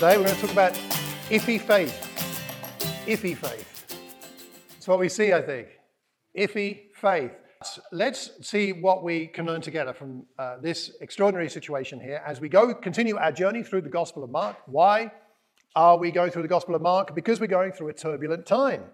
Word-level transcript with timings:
today. 0.00 0.16
We're 0.16 0.24
going 0.24 0.36
to 0.36 0.40
talk 0.40 0.52
about 0.52 0.72
iffy 1.28 1.60
faith. 1.60 1.94
Iffy 3.06 3.36
faith. 3.36 3.86
That's 4.70 4.88
what 4.88 4.98
we 4.98 5.10
see, 5.10 5.34
I 5.34 5.42
think. 5.42 5.68
Iffy 6.34 6.94
faith. 6.94 7.32
Let's 7.92 8.30
see 8.40 8.72
what 8.72 9.04
we 9.04 9.26
can 9.26 9.44
learn 9.44 9.60
together 9.60 9.92
from 9.92 10.24
uh, 10.38 10.56
this 10.62 10.92
extraordinary 11.02 11.50
situation 11.50 12.00
here 12.00 12.22
as 12.26 12.40
we 12.40 12.48
go 12.48 12.72
continue 12.72 13.18
our 13.18 13.30
journey 13.30 13.62
through 13.62 13.82
the 13.82 13.90
Gospel 13.90 14.24
of 14.24 14.30
Mark. 14.30 14.56
Why 14.64 15.12
are 15.76 15.98
we 15.98 16.10
going 16.10 16.30
through 16.30 16.44
the 16.44 16.48
Gospel 16.48 16.74
of 16.74 16.80
Mark? 16.80 17.14
Because 17.14 17.38
we're 17.38 17.46
going 17.46 17.72
through 17.72 17.88
a 17.88 17.92
turbulent 17.92 18.46
time. 18.46 18.84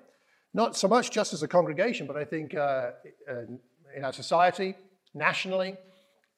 Not 0.55 0.77
so 0.77 0.88
much 0.88 1.12
just 1.12 1.33
as 1.33 1.41
a 1.45 1.47
congregation, 1.47 2.09
but 2.09 2.16
I 2.16 2.25
think 2.25 2.57
uh, 2.57 2.91
in 3.97 4.05
our 4.05 4.12
society, 4.12 4.75
nationally, 5.15 5.77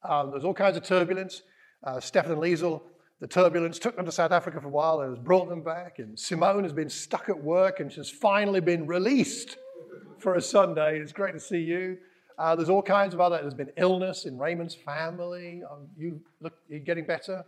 um, 0.07 0.31
there's 0.31 0.45
all 0.45 0.53
kinds 0.53 0.77
of 0.77 0.83
turbulence. 0.83 1.41
Uh, 1.83 2.01
Stefan 2.01 2.37
Liesel 2.37 2.83
the 3.21 3.27
turbulence 3.27 3.79
took 3.79 3.97
them 3.97 4.05
to 4.05 4.13
South 4.13 4.31
Africa 4.31 4.61
for 4.61 4.69
a 4.69 4.71
while 4.71 5.01
and 5.01 5.17
has 5.17 5.25
brought 5.25 5.49
them 5.49 5.63
back. 5.63 5.99
And 5.99 6.19
Simone 6.19 6.63
has 6.63 6.73
been 6.73 6.89
stuck 6.89 7.29
at 7.29 7.43
work 7.43 7.81
and 7.81 7.91
she's 7.91 8.11
finally 8.11 8.61
been 8.61 8.87
released 8.87 9.57
for 10.19 10.37
a 10.37 10.41
Sunday. 10.41 10.99
It's 11.01 11.13
great 11.13 11.33
to 11.33 11.41
see 11.41 11.59
you. 11.59 11.99
Uh, 12.39 12.55
there's 12.55 12.69
all 12.69 12.83
kinds 12.83 13.15
of 13.15 13.21
other, 13.21 13.39
there's 13.41 13.55
been 13.55 13.73
illness 13.77 14.25
in 14.25 14.39
Raymond's 14.39 14.75
family. 14.75 15.63
Um, 15.69 15.89
you 15.97 16.21
look, 16.41 16.55
you're 16.69 16.79
getting 16.79 17.05
better? 17.05 17.45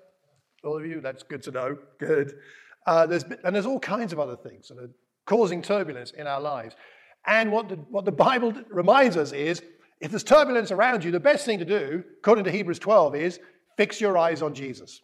All 0.65 0.77
of 0.77 0.85
you? 0.85 1.01
That's 1.01 1.23
good 1.23 1.43
to 1.45 1.53
know. 1.53 1.79
Good. 1.99 2.35
Uh, 2.87 3.07
there's 3.07 3.23
been, 3.23 3.39
and 3.45 3.55
there's 3.55 3.67
all 3.67 3.79
kinds 3.79 4.13
of 4.13 4.19
other 4.19 4.37
things 4.37 4.67
that 4.69 4.79
are 4.79 4.91
causing 5.27 5.63
turbulence 5.63 6.11
in 6.11 6.27
our 6.27 6.41
lives. 6.41 6.75
And 7.27 7.53
what 7.53 7.69
the, 7.69 7.77
what 7.77 8.05
the 8.05 8.13
Bible 8.13 8.53
reminds 8.69 9.17
us 9.17 9.31
is 9.31 9.63
if 10.01 10.11
there's 10.11 10.25
turbulence 10.25 10.73
around 10.73 11.05
you, 11.05 11.13
the 11.13 11.21
best 11.21 11.45
thing 11.47 11.61
to 11.61 11.65
do, 11.65 12.03
according 12.19 12.45
to 12.45 12.51
Hebrews 12.51 12.81
12, 12.81 13.15
is 13.15 13.41
fix 13.77 14.01
your 14.01 14.19
eyes 14.19 14.43
on 14.43 14.55
Jesus. 14.55 15.01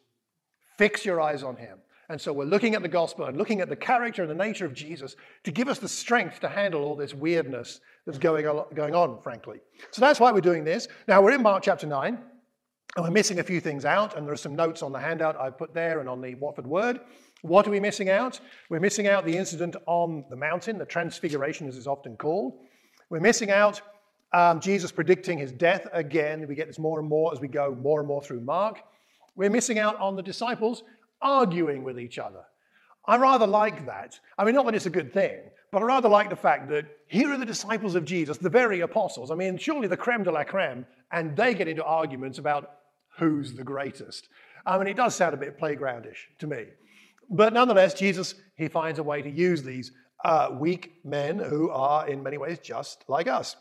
Fix 0.79 1.05
your 1.05 1.21
eyes 1.21 1.43
on 1.43 1.57
him. 1.57 1.79
And 2.09 2.21
so 2.21 2.33
we're 2.33 2.45
looking 2.45 2.75
at 2.75 2.83
the 2.83 2.89
gospel 2.89 3.25
and 3.25 3.37
looking 3.37 3.61
at 3.61 3.69
the 3.69 3.77
character 3.77 4.23
and 4.23 4.31
the 4.31 4.45
nature 4.45 4.65
of 4.65 4.75
Jesus 4.75 5.17
to 5.43 5.51
give 5.51 5.69
us 5.69 5.81
the 5.81 5.89
strength 5.89 6.39
to 6.41 6.49
handle 6.49 6.85
all 6.85 6.95
this 6.95 7.13
weirdness 7.13 7.81
that's 8.05 8.19
going 8.19 8.47
on, 8.47 8.65
going 8.75 8.95
on, 8.95 9.21
frankly. 9.23 9.59
So 9.91 10.01
that's 10.01 10.21
why 10.21 10.31
we're 10.31 10.41
doing 10.41 10.65
this. 10.65 10.87
Now 11.09 11.21
we're 11.21 11.33
in 11.33 11.43
Mark 11.43 11.65
chapter 11.65 11.87
9, 11.87 12.19
and 12.97 13.05
we're 13.05 13.11
missing 13.11 13.41
a 13.41 13.43
few 13.43 13.61
things 13.61 13.85
out, 13.85 14.17
and 14.17 14.25
there 14.25 14.33
are 14.33 14.37
some 14.37 14.55
notes 14.55 14.83
on 14.83 14.93
the 14.93 15.01
handout 15.01 15.37
I've 15.37 15.59
put 15.59 15.75
there 15.75 15.99
and 15.99 16.09
on 16.09 16.21
the 16.21 16.37
Watford 16.37 16.67
Word. 16.67 17.01
What 17.43 17.67
are 17.67 17.71
we 17.71 17.81
missing 17.81 18.09
out? 18.09 18.41
We're 18.71 18.81
missing 18.81 19.09
out 19.09 19.25
the 19.25 19.37
incident 19.37 19.75
on 19.87 20.25
the 20.31 20.37
mountain, 20.37 20.79
the 20.79 20.87
transfiguration 20.87 21.67
as 21.67 21.77
it's 21.77 21.89
often 21.89 22.17
called. 22.17 22.61
We're 23.11 23.21
missing 23.21 23.51
out 23.51 23.81
um, 24.33 24.61
Jesus 24.61 24.93
predicting 24.93 25.39
his 25.39 25.51
death 25.51 25.89
again. 25.93 26.47
We 26.47 26.55
get 26.55 26.69
this 26.69 26.79
more 26.79 27.01
and 27.01 27.09
more 27.09 27.33
as 27.33 27.41
we 27.41 27.49
go 27.49 27.75
more 27.75 27.99
and 27.99 28.09
more 28.09 28.23
through 28.23 28.41
Mark. 28.41 28.79
We're 29.37 29.51
missing 29.51 29.79
out 29.79 29.99
on 30.01 30.17
the 30.17 30.23
disciples 30.23 30.83
arguing 31.21 31.85
with 31.85 32.01
each 32.01 32.19
other. 32.19 32.43
I 33.07 33.17
rather 33.17 33.47
like 33.47 33.87
that. 33.87 34.19
I 34.37 34.45
mean, 34.45 34.55
not 34.55 34.67
that 34.67 34.75
it's 34.75 34.87
a 34.87 34.91
good 34.91 35.13
thing, 35.13 35.39
but 35.71 35.83
I 35.83 35.85
rather 35.85 36.09
like 36.09 36.31
the 36.31 36.37
fact 36.37 36.69
that 36.71 36.87
here 37.07 37.31
are 37.33 37.39
the 37.39 37.47
disciples 37.47 37.95
of 37.95 38.05
Jesus, 38.05 38.39
the 38.39 38.51
very 38.51 38.81
apostles. 38.81 39.31
I 39.31 39.35
mean, 39.35 39.59
surely 39.59 39.87
the 39.87 39.97
creme 39.97 40.25
de 40.25 40.33
la 40.33 40.43
creme, 40.43 40.87
and 41.13 41.37
they 41.37 41.55
get 41.55 41.69
into 41.69 41.85
arguments 41.85 42.39
about 42.39 42.71
who's 43.19 43.55
the 43.55 43.63
greatest. 43.63 44.29
I 44.65 44.77
mean, 44.79 44.89
it 44.89 44.97
does 44.97 45.15
sound 45.15 45.35
a 45.35 45.37
bit 45.37 45.59
playgroundish 45.59 46.17
to 46.41 46.47
me. 46.47 46.65
But 47.31 47.53
nonetheless, 47.53 47.95
Jesus, 47.95 48.35
he 48.57 48.69
finds 48.69 48.99
a 48.99 49.03
way 49.03 49.23
to 49.23 49.31
use 49.31 49.63
these 49.63 49.93
uh, 50.25 50.51
weak 50.53 51.01
men 51.05 51.39
who 51.39 51.71
are, 51.71 52.09
in 52.09 52.23
many 52.23 52.39
ways, 52.39 52.59
just 52.59 53.05
like 53.09 53.29
us. 53.29 53.57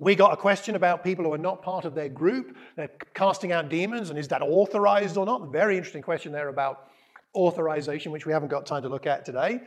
We 0.00 0.14
got 0.14 0.32
a 0.32 0.36
question 0.36 0.76
about 0.76 1.02
people 1.02 1.24
who 1.24 1.32
are 1.32 1.38
not 1.38 1.62
part 1.62 1.84
of 1.84 1.94
their 1.94 2.08
group. 2.08 2.56
They're 2.76 2.90
casting 3.14 3.50
out 3.52 3.68
demons, 3.68 4.10
and 4.10 4.18
is 4.18 4.28
that 4.28 4.42
authorized 4.42 5.16
or 5.16 5.26
not? 5.26 5.50
Very 5.50 5.76
interesting 5.76 6.02
question 6.02 6.30
there 6.30 6.48
about 6.48 6.88
authorization, 7.34 8.12
which 8.12 8.24
we 8.24 8.32
haven't 8.32 8.48
got 8.48 8.64
time 8.64 8.82
to 8.82 8.88
look 8.88 9.06
at 9.06 9.24
today. 9.24 9.60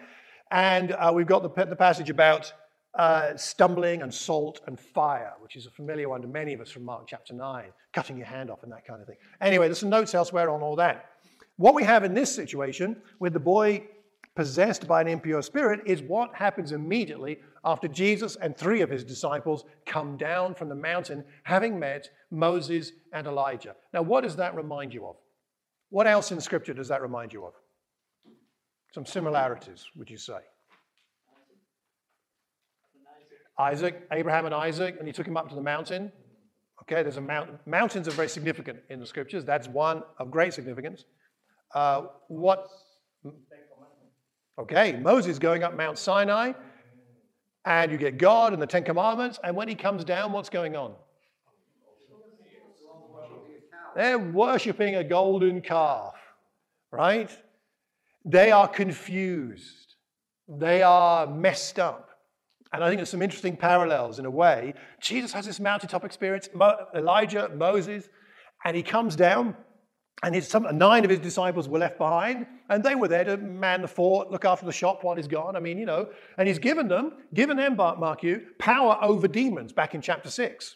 And 0.49 0.93
uh, 0.93 1.11
we've 1.13 1.27
got 1.27 1.43
the, 1.43 1.65
the 1.65 1.75
passage 1.75 2.09
about 2.09 2.51
uh, 2.93 3.35
stumbling 3.35 4.01
and 4.01 4.13
salt 4.13 4.61
and 4.67 4.79
fire, 4.79 5.33
which 5.39 5.55
is 5.55 5.65
a 5.65 5.71
familiar 5.71 6.09
one 6.09 6.21
to 6.21 6.27
many 6.27 6.53
of 6.53 6.61
us 6.61 6.69
from 6.69 6.83
Mark 6.83 7.07
chapter 7.07 7.33
9, 7.33 7.65
cutting 7.93 8.17
your 8.17 8.25
hand 8.25 8.49
off 8.49 8.63
and 8.63 8.71
that 8.71 8.85
kind 8.85 9.01
of 9.01 9.07
thing. 9.07 9.17
Anyway, 9.41 9.67
there's 9.67 9.79
some 9.79 9.89
notes 9.89 10.13
elsewhere 10.13 10.49
on 10.49 10.61
all 10.61 10.75
that. 10.77 11.11
What 11.57 11.75
we 11.75 11.83
have 11.83 12.03
in 12.03 12.13
this 12.13 12.33
situation 12.33 13.01
with 13.19 13.33
the 13.33 13.39
boy 13.39 13.85
possessed 14.41 14.87
by 14.87 14.99
an 14.99 15.07
impure 15.07 15.39
spirit 15.43 15.81
is 15.85 16.01
what 16.01 16.33
happens 16.33 16.71
immediately 16.71 17.37
after 17.63 17.87
Jesus 17.87 18.37
and 18.37 18.57
three 18.57 18.81
of 18.81 18.89
his 18.89 19.03
disciples 19.03 19.65
come 19.85 20.17
down 20.17 20.55
from 20.55 20.67
the 20.67 20.73
mountain, 20.73 21.23
having 21.43 21.77
met 21.77 22.09
Moses 22.31 22.91
and 23.13 23.27
Elijah. 23.27 23.75
Now, 23.93 24.01
what 24.01 24.21
does 24.23 24.35
that 24.37 24.55
remind 24.55 24.95
you 24.95 25.05
of? 25.05 25.15
What 25.91 26.07
else 26.07 26.31
in 26.31 26.41
Scripture 26.41 26.73
does 26.73 26.87
that 26.87 27.03
remind 27.03 27.31
you 27.33 27.45
of? 27.45 27.53
Some 28.95 29.05
similarities, 29.05 29.85
would 29.95 30.09
you 30.09 30.17
say? 30.17 30.39
Isaac, 33.59 34.07
Abraham 34.11 34.47
and 34.47 34.55
Isaac, 34.55 34.95
and 34.97 35.05
he 35.05 35.13
took 35.13 35.27
him 35.27 35.37
up 35.37 35.49
to 35.49 35.55
the 35.55 35.61
mountain. 35.61 36.11
Okay, 36.81 37.03
there's 37.03 37.17
a 37.17 37.21
mountain. 37.21 37.59
Mountains 37.67 38.07
are 38.07 38.11
very 38.11 38.27
significant 38.27 38.79
in 38.89 38.99
the 38.99 39.05
scriptures. 39.05 39.45
That's 39.45 39.67
one 39.67 40.01
of 40.17 40.31
great 40.31 40.55
significance. 40.55 41.05
Uh, 41.75 42.07
what? 42.27 42.67
Okay, 44.61 44.91
Moses 44.93 45.39
going 45.39 45.63
up 45.63 45.75
Mount 45.75 45.97
Sinai 45.97 46.53
and 47.65 47.91
you 47.91 47.97
get 47.97 48.19
God 48.19 48.53
and 48.53 48.61
the 48.61 48.67
Ten 48.67 48.83
Commandments, 48.83 49.39
and 49.43 49.55
when 49.55 49.67
he 49.67 49.73
comes 49.73 50.03
down, 50.03 50.31
what's 50.31 50.49
going 50.49 50.75
on? 50.75 50.93
They're 53.95 54.19
worshiping 54.19 54.97
a 54.97 55.03
golden 55.03 55.61
calf, 55.61 56.13
right? 56.91 57.35
They 58.23 58.51
are 58.51 58.67
confused. 58.67 59.95
They 60.47 60.83
are 60.83 61.25
messed 61.25 61.79
up. 61.79 62.09
And 62.71 62.83
I 62.83 62.87
think 62.87 62.99
there's 62.99 63.09
some 63.09 63.23
interesting 63.23 63.57
parallels 63.57 64.19
in 64.19 64.25
a 64.27 64.31
way. 64.31 64.75
Jesus 65.01 65.33
has 65.33 65.47
this 65.47 65.59
mountaintop 65.59 66.05
experience, 66.05 66.49
Mo- 66.53 66.85
Elijah, 66.95 67.49
Moses, 67.55 68.09
and 68.63 68.77
he 68.77 68.83
comes 68.83 69.15
down 69.15 69.55
and 70.23 70.43
some, 70.43 70.67
nine 70.77 71.03
of 71.03 71.09
his 71.09 71.19
disciples 71.19 71.67
were 71.67 71.79
left 71.79 71.97
behind, 71.97 72.45
and 72.69 72.83
they 72.83 72.93
were 72.93 73.07
there 73.07 73.23
to 73.23 73.37
man 73.37 73.81
the 73.81 73.87
fort, 73.87 74.29
look 74.29 74.45
after 74.45 74.65
the 74.65 74.71
shop 74.71 75.03
while 75.03 75.15
he's 75.15 75.27
gone. 75.27 75.55
I 75.55 75.59
mean, 75.59 75.79
you 75.79 75.85
know, 75.85 76.09
and 76.37 76.47
he's 76.47 76.59
given 76.59 76.87
them, 76.87 77.13
given 77.33 77.57
them, 77.57 77.75
mark 77.75 78.21
you, 78.21 78.45
power 78.59 78.99
over 79.01 79.27
demons 79.27 79.73
back 79.73 79.95
in 79.95 80.01
chapter 80.01 80.29
6. 80.29 80.75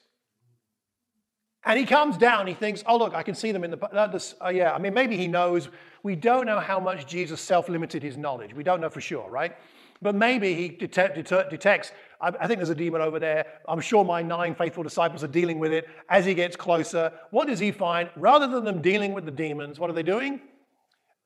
And 1.63 1.79
he 1.79 1.85
comes 1.85 2.17
down, 2.17 2.47
he 2.47 2.53
thinks, 2.53 2.83
oh, 2.87 2.97
look, 2.97 3.13
I 3.15 3.23
can 3.23 3.33
see 3.33 3.51
them 3.51 3.63
in 3.63 3.71
the. 3.71 3.79
Uh, 3.79 4.07
this, 4.07 4.35
uh, 4.43 4.49
yeah, 4.49 4.73
I 4.73 4.77
mean, 4.77 4.93
maybe 4.93 5.17
he 5.17 5.27
knows. 5.27 5.69
We 6.03 6.15
don't 6.15 6.45
know 6.45 6.59
how 6.59 6.79
much 6.79 7.07
Jesus 7.07 7.41
self 7.41 7.69
limited 7.69 8.03
his 8.03 8.17
knowledge. 8.17 8.53
We 8.53 8.63
don't 8.63 8.81
know 8.81 8.89
for 8.89 9.01
sure, 9.01 9.27
right? 9.29 9.55
But 10.01 10.15
maybe 10.15 10.53
he 10.53 10.69
detect, 10.69 11.15
detects, 11.15 11.91
I, 12.21 12.27
I 12.27 12.47
think 12.47 12.59
there's 12.59 12.69
a 12.69 12.75
demon 12.75 13.01
over 13.01 13.19
there. 13.19 13.45
I'm 13.67 13.79
sure 13.79 14.03
my 14.03 14.21
nine 14.21 14.55
faithful 14.55 14.83
disciples 14.83 15.23
are 15.23 15.27
dealing 15.27 15.59
with 15.59 15.71
it. 15.71 15.87
As 16.09 16.25
he 16.25 16.33
gets 16.33 16.55
closer, 16.55 17.11
what 17.31 17.47
does 17.47 17.59
he 17.59 17.71
find? 17.71 18.09
Rather 18.15 18.47
than 18.47 18.65
them 18.65 18.81
dealing 18.81 19.13
with 19.13 19.25
the 19.25 19.31
demons, 19.31 19.79
what 19.79 19.89
are 19.89 19.93
they 19.93 20.03
doing? 20.03 20.41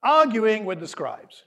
Arguing 0.04 0.66
with 0.66 0.80
the 0.80 0.88
scribes. 0.88 1.44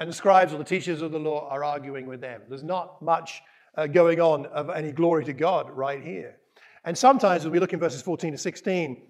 And 0.00 0.08
the 0.08 0.14
scribes 0.14 0.52
or 0.52 0.58
the 0.58 0.64
teachers 0.64 1.02
of 1.02 1.12
the 1.12 1.18
law 1.18 1.48
are 1.48 1.64
arguing 1.64 2.06
with 2.06 2.20
them. 2.20 2.42
There's 2.48 2.64
not 2.64 3.00
much 3.00 3.42
uh, 3.76 3.86
going 3.86 4.20
on 4.20 4.46
of 4.46 4.70
any 4.70 4.92
glory 4.92 5.24
to 5.24 5.32
God 5.32 5.70
right 5.70 6.02
here. 6.02 6.36
And 6.84 6.96
sometimes, 6.96 7.44
as 7.44 7.50
we 7.50 7.58
look 7.58 7.72
in 7.72 7.80
verses 7.80 8.02
14 8.02 8.32
to 8.32 8.38
16, 8.38 9.02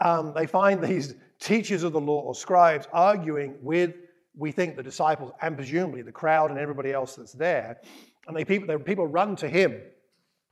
um, 0.00 0.32
they 0.34 0.46
find 0.46 0.82
these 0.82 1.14
teachers 1.40 1.82
of 1.82 1.92
the 1.92 2.00
law 2.00 2.20
or 2.20 2.34
scribes 2.34 2.86
arguing 2.92 3.56
with 3.62 3.94
we 4.36 4.52
think 4.52 4.76
the 4.76 4.82
disciples 4.82 5.32
and 5.40 5.56
presumably 5.56 6.02
the 6.02 6.12
crowd 6.12 6.50
and 6.50 6.58
everybody 6.58 6.92
else 6.92 7.16
that's 7.16 7.32
there. 7.32 7.80
And 8.26 8.36
they 8.36 8.44
people, 8.44 8.78
people 8.78 9.06
run 9.06 9.34
to 9.36 9.48
him. 9.48 9.80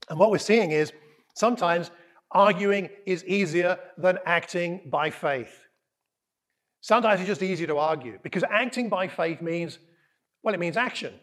And 0.09 0.19
what 0.19 0.31
we're 0.31 0.39
seeing 0.39 0.71
is 0.71 0.93
sometimes 1.35 1.91
arguing 2.31 2.89
is 3.07 3.25
easier 3.25 3.79
than 3.99 4.19
acting 4.27 4.89
by 4.91 5.11
faith. 5.11 5.55
Sometimes 6.81 7.21
it's 7.21 7.29
just 7.29 7.43
easier 7.43 7.67
to 7.69 7.79
argue 7.79 8.19
because 8.23 8.45
acting 8.51 8.89
by 8.89 9.09
faith 9.09 9.41
means, 9.41 9.79
well, 10.43 10.55
it 10.55 10.61
means 10.61 10.77
action. 10.77 11.15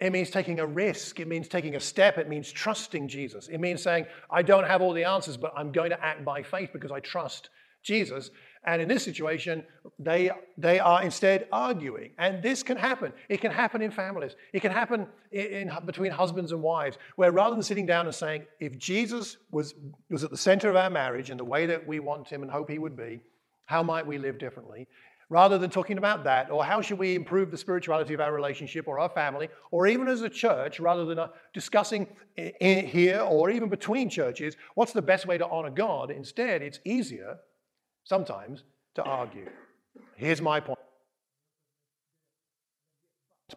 It 0.00 0.12
means 0.12 0.30
taking 0.30 0.60
a 0.60 0.66
risk. 0.66 1.20
It 1.20 1.28
means 1.28 1.48
taking 1.48 1.76
a 1.76 1.80
step. 1.80 2.18
It 2.18 2.28
means 2.28 2.50
trusting 2.50 3.08
Jesus. 3.08 3.48
It 3.48 3.58
means 3.58 3.82
saying, 3.82 4.06
I 4.30 4.42
don't 4.42 4.66
have 4.66 4.82
all 4.82 4.92
the 4.92 5.04
answers, 5.04 5.36
but 5.36 5.52
I'm 5.56 5.72
going 5.72 5.90
to 5.90 6.04
act 6.04 6.24
by 6.24 6.42
faith 6.42 6.70
because 6.72 6.90
I 6.90 7.00
trust 7.00 7.50
Jesus. 7.82 8.30
And 8.66 8.80
in 8.80 8.88
this 8.88 9.04
situation, 9.04 9.62
they, 9.98 10.30
they 10.56 10.78
are 10.78 11.02
instead 11.02 11.46
arguing. 11.52 12.12
And 12.18 12.42
this 12.42 12.62
can 12.62 12.78
happen. 12.78 13.12
It 13.28 13.40
can 13.40 13.52
happen 13.52 13.82
in 13.82 13.90
families. 13.90 14.36
It 14.52 14.60
can 14.60 14.72
happen 14.72 15.06
in, 15.32 15.46
in, 15.46 15.72
between 15.84 16.10
husbands 16.10 16.52
and 16.52 16.62
wives, 16.62 16.96
where 17.16 17.30
rather 17.30 17.54
than 17.54 17.62
sitting 17.62 17.84
down 17.84 18.06
and 18.06 18.14
saying, 18.14 18.44
if 18.60 18.78
Jesus 18.78 19.36
was, 19.50 19.74
was 20.10 20.24
at 20.24 20.30
the 20.30 20.36
center 20.36 20.70
of 20.70 20.76
our 20.76 20.88
marriage 20.88 21.30
in 21.30 21.36
the 21.36 21.44
way 21.44 21.66
that 21.66 21.86
we 21.86 22.00
want 22.00 22.28
him 22.28 22.42
and 22.42 22.50
hope 22.50 22.70
he 22.70 22.78
would 22.78 22.96
be, 22.96 23.20
how 23.66 23.82
might 23.82 24.06
we 24.06 24.16
live 24.16 24.38
differently? 24.38 24.88
Rather 25.28 25.58
than 25.58 25.70
talking 25.70 25.98
about 25.98 26.24
that, 26.24 26.50
or 26.50 26.64
how 26.64 26.80
should 26.80 26.98
we 26.98 27.14
improve 27.14 27.50
the 27.50 27.58
spirituality 27.58 28.14
of 28.14 28.20
our 28.20 28.32
relationship 28.32 28.86
or 28.88 28.98
our 28.98 29.08
family, 29.10 29.48
or 29.70 29.86
even 29.86 30.08
as 30.08 30.22
a 30.22 30.28
church, 30.28 30.80
rather 30.80 31.04
than 31.04 31.18
uh, 31.18 31.28
discussing 31.52 32.06
here 32.36 33.20
or 33.20 33.50
even 33.50 33.68
between 33.68 34.08
churches, 34.08 34.56
what's 34.74 34.92
the 34.92 35.02
best 35.02 35.26
way 35.26 35.36
to 35.38 35.46
honor 35.48 35.70
God? 35.70 36.10
Instead, 36.10 36.62
it's 36.62 36.78
easier 36.84 37.38
sometimes 38.04 38.64
to 38.94 39.02
argue. 39.02 39.48
Here's 40.16 40.40
my 40.40 40.60
point. 40.60 40.78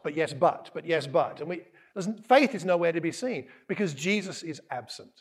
but 0.03 0.15
yes, 0.15 0.33
but, 0.33 0.71
but 0.73 0.85
yes, 0.85 1.07
but. 1.07 1.39
And 1.39 1.49
we, 1.49 1.61
faith 2.27 2.55
is 2.55 2.65
nowhere 2.65 2.91
to 2.91 3.01
be 3.01 3.11
seen 3.11 3.47
because 3.67 3.93
Jesus 3.93 4.43
is 4.43 4.61
absent. 4.71 5.11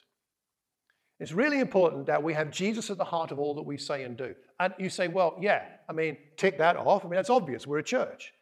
It's 1.19 1.33
really 1.33 1.61
important 1.61 2.07
that 2.07 2.23
we 2.23 2.35
have 2.35 2.51
Jesus 2.51 2.91
at 2.91 2.99
the 2.99 3.05
heart 3.05 3.31
of 3.31 3.39
all 3.39 3.55
that 3.55 3.63
we 3.63 3.79
say 3.79 4.03
and 4.03 4.17
do. 4.17 4.35
And 4.61 4.75
you 4.79 4.91
say, 4.91 5.09
well, 5.09 5.37
yeah, 5.41 5.65
I 5.89 5.93
mean, 5.93 6.19
tick 6.37 6.59
that 6.59 6.77
off. 6.77 7.05
I 7.05 7.09
mean, 7.09 7.17
that's 7.17 7.31
obvious. 7.31 7.67
We're 7.67 7.79
a 7.79 7.85
church. 7.85 8.33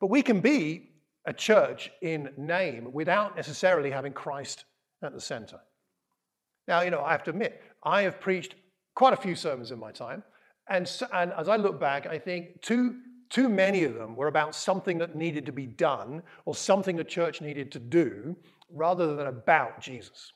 But 0.00 0.06
we 0.08 0.22
can 0.22 0.40
be 0.40 0.90
a 1.26 1.32
church 1.32 1.90
in 2.00 2.30
name 2.36 2.90
without 2.92 3.36
necessarily 3.36 3.90
having 3.90 4.12
Christ 4.12 4.64
at 5.02 5.12
the 5.12 5.20
center. 5.20 5.60
Now, 6.66 6.80
you 6.82 6.90
know, 6.90 7.02
I 7.02 7.12
have 7.12 7.24
to 7.24 7.30
admit, 7.30 7.60
I 7.82 8.02
have 8.02 8.20
preached 8.20 8.54
quite 8.94 9.12
a 9.12 9.16
few 9.16 9.34
sermons 9.34 9.70
in 9.70 9.78
my 9.78 9.92
time. 9.92 10.22
And, 10.68 10.86
so, 10.86 11.06
and 11.12 11.32
as 11.32 11.48
I 11.48 11.56
look 11.56 11.80
back, 11.80 12.06
I 12.06 12.18
think 12.18 12.62
too, 12.62 12.96
too 13.30 13.48
many 13.48 13.84
of 13.84 13.94
them 13.94 14.16
were 14.16 14.28
about 14.28 14.54
something 14.54 14.98
that 14.98 15.16
needed 15.16 15.46
to 15.46 15.52
be 15.52 15.66
done 15.66 16.22
or 16.44 16.54
something 16.54 16.96
the 16.96 17.04
church 17.04 17.40
needed 17.40 17.72
to 17.72 17.78
do 17.78 18.36
rather 18.70 19.16
than 19.16 19.26
about 19.26 19.80
Jesus. 19.80 20.32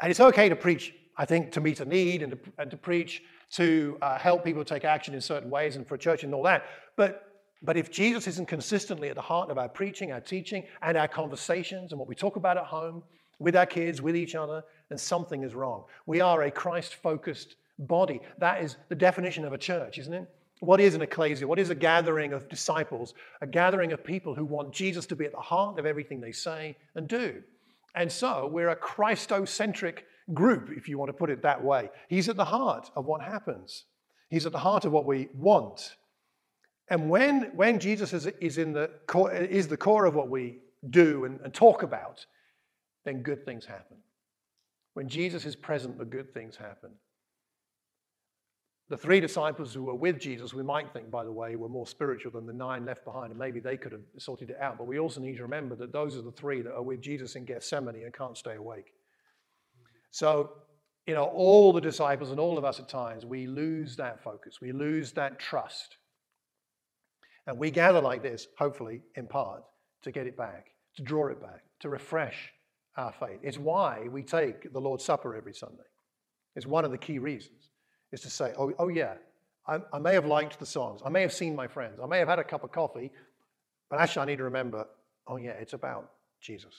And 0.00 0.10
it's 0.10 0.20
okay 0.20 0.48
to 0.48 0.56
preach, 0.56 0.94
I 1.16 1.24
think, 1.24 1.52
to 1.52 1.60
meet 1.60 1.80
a 1.80 1.84
need 1.84 2.22
and 2.22 2.32
to, 2.32 2.38
and 2.58 2.70
to 2.70 2.76
preach 2.76 3.22
to 3.52 3.96
uh, 4.02 4.18
help 4.18 4.44
people 4.44 4.64
take 4.64 4.84
action 4.84 5.14
in 5.14 5.20
certain 5.20 5.50
ways 5.50 5.76
and 5.76 5.86
for 5.86 5.94
a 5.94 5.98
church 5.98 6.24
and 6.24 6.34
all 6.34 6.42
that. 6.42 6.64
But, 6.96 7.42
but 7.62 7.76
if 7.76 7.90
Jesus 7.90 8.26
isn't 8.26 8.48
consistently 8.48 9.08
at 9.08 9.14
the 9.14 9.22
heart 9.22 9.50
of 9.50 9.58
our 9.58 9.68
preaching, 9.68 10.10
our 10.10 10.20
teaching, 10.20 10.64
and 10.82 10.96
our 10.96 11.08
conversations 11.08 11.92
and 11.92 11.98
what 11.98 12.08
we 12.08 12.14
talk 12.14 12.36
about 12.36 12.56
at 12.56 12.64
home, 12.64 13.02
with 13.38 13.56
our 13.56 13.66
kids, 13.66 14.00
with 14.00 14.16
each 14.16 14.34
other, 14.34 14.64
then 14.88 14.98
something 14.98 15.42
is 15.42 15.54
wrong. 15.54 15.84
We 16.06 16.20
are 16.20 16.42
a 16.42 16.50
Christ 16.50 16.94
focused 16.94 17.56
body. 17.78 18.20
That 18.38 18.62
is 18.62 18.76
the 18.88 18.94
definition 18.94 19.44
of 19.44 19.52
a 19.52 19.58
church, 19.58 19.98
isn't 19.98 20.12
it? 20.12 20.28
What 20.60 20.80
is 20.80 20.94
an 20.94 21.02
ecclesia? 21.02 21.46
What 21.46 21.58
is 21.58 21.70
a 21.70 21.74
gathering 21.74 22.32
of 22.32 22.48
disciples? 22.48 23.14
A 23.42 23.46
gathering 23.46 23.92
of 23.92 24.02
people 24.02 24.34
who 24.34 24.44
want 24.44 24.72
Jesus 24.72 25.04
to 25.06 25.16
be 25.16 25.26
at 25.26 25.32
the 25.32 25.38
heart 25.38 25.78
of 25.78 25.84
everything 25.84 26.20
they 26.20 26.32
say 26.32 26.76
and 26.94 27.06
do. 27.06 27.42
And 27.94 28.10
so 28.10 28.48
we're 28.50 28.70
a 28.70 28.76
Christocentric 28.76 30.00
group, 30.32 30.70
if 30.74 30.88
you 30.88 30.98
want 30.98 31.08
to 31.10 31.14
put 31.14 31.30
it 31.30 31.42
that 31.42 31.62
way. 31.62 31.90
He's 32.08 32.28
at 32.28 32.36
the 32.36 32.44
heart 32.44 32.90
of 32.96 33.06
what 33.06 33.22
happens, 33.22 33.84
He's 34.28 34.46
at 34.46 34.52
the 34.52 34.58
heart 34.58 34.84
of 34.84 34.92
what 34.92 35.06
we 35.06 35.28
want. 35.34 35.96
And 36.88 37.10
when, 37.10 37.50
when 37.54 37.80
Jesus 37.80 38.12
is, 38.12 38.26
is, 38.40 38.58
in 38.58 38.72
the 38.72 38.90
core, 39.06 39.32
is 39.32 39.66
the 39.66 39.76
core 39.76 40.04
of 40.04 40.14
what 40.14 40.28
we 40.28 40.58
do 40.88 41.24
and, 41.24 41.40
and 41.40 41.52
talk 41.52 41.82
about, 41.82 42.24
then 43.04 43.22
good 43.22 43.44
things 43.44 43.64
happen. 43.66 43.96
When 44.94 45.08
Jesus 45.08 45.44
is 45.46 45.56
present, 45.56 45.98
the 45.98 46.04
good 46.04 46.32
things 46.32 46.56
happen. 46.56 46.90
The 48.88 48.96
three 48.96 49.18
disciples 49.18 49.74
who 49.74 49.82
were 49.82 49.96
with 49.96 50.20
Jesus, 50.20 50.54
we 50.54 50.62
might 50.62 50.92
think, 50.92 51.10
by 51.10 51.24
the 51.24 51.32
way, 51.32 51.56
were 51.56 51.68
more 51.68 51.88
spiritual 51.88 52.30
than 52.30 52.46
the 52.46 52.52
nine 52.52 52.84
left 52.84 53.04
behind, 53.04 53.30
and 53.30 53.38
maybe 53.38 53.58
they 53.58 53.76
could 53.76 53.90
have 53.90 54.02
sorted 54.18 54.50
it 54.50 54.58
out. 54.60 54.78
But 54.78 54.86
we 54.86 55.00
also 55.00 55.20
need 55.20 55.36
to 55.38 55.42
remember 55.42 55.74
that 55.76 55.92
those 55.92 56.16
are 56.16 56.22
the 56.22 56.30
three 56.30 56.62
that 56.62 56.72
are 56.72 56.82
with 56.82 57.00
Jesus 57.00 57.34
in 57.34 57.44
Gethsemane 57.44 57.96
and 58.04 58.14
can't 58.14 58.36
stay 58.36 58.54
awake. 58.54 58.92
So, 60.12 60.52
you 61.04 61.14
know, 61.14 61.24
all 61.24 61.72
the 61.72 61.80
disciples 61.80 62.30
and 62.30 62.38
all 62.38 62.58
of 62.58 62.64
us 62.64 62.78
at 62.78 62.88
times, 62.88 63.26
we 63.26 63.48
lose 63.48 63.96
that 63.96 64.22
focus, 64.22 64.60
we 64.60 64.70
lose 64.70 65.12
that 65.12 65.40
trust. 65.40 65.96
And 67.48 67.58
we 67.58 67.72
gather 67.72 68.00
like 68.00 68.22
this, 68.22 68.46
hopefully, 68.56 69.02
in 69.16 69.26
part, 69.26 69.62
to 70.02 70.12
get 70.12 70.28
it 70.28 70.36
back, 70.36 70.66
to 70.96 71.02
draw 71.02 71.26
it 71.28 71.40
back, 71.40 71.62
to 71.80 71.88
refresh 71.88 72.52
our 72.96 73.12
faith. 73.12 73.40
It's 73.42 73.58
why 73.58 74.06
we 74.10 74.22
take 74.22 74.72
the 74.72 74.80
Lord's 74.80 75.04
Supper 75.04 75.34
every 75.34 75.54
Sunday. 75.54 75.82
It's 76.54 76.66
one 76.66 76.84
of 76.84 76.92
the 76.92 76.98
key 76.98 77.18
reasons 77.18 77.65
is 78.12 78.20
to 78.22 78.30
say, 78.30 78.52
oh, 78.58 78.72
oh 78.78 78.88
yeah, 78.88 79.14
I, 79.66 79.78
I 79.92 79.98
may 79.98 80.14
have 80.14 80.26
liked 80.26 80.58
the 80.58 80.66
songs. 80.66 81.00
I 81.04 81.08
may 81.08 81.22
have 81.22 81.32
seen 81.32 81.54
my 81.54 81.66
friends. 81.66 81.98
I 82.02 82.06
may 82.06 82.18
have 82.18 82.28
had 82.28 82.38
a 82.38 82.44
cup 82.44 82.64
of 82.64 82.72
coffee, 82.72 83.10
but 83.90 84.00
actually 84.00 84.22
I 84.22 84.26
need 84.26 84.38
to 84.38 84.44
remember, 84.44 84.86
oh 85.26 85.36
yeah, 85.36 85.50
it's 85.50 85.72
about 85.72 86.10
Jesus. 86.40 86.74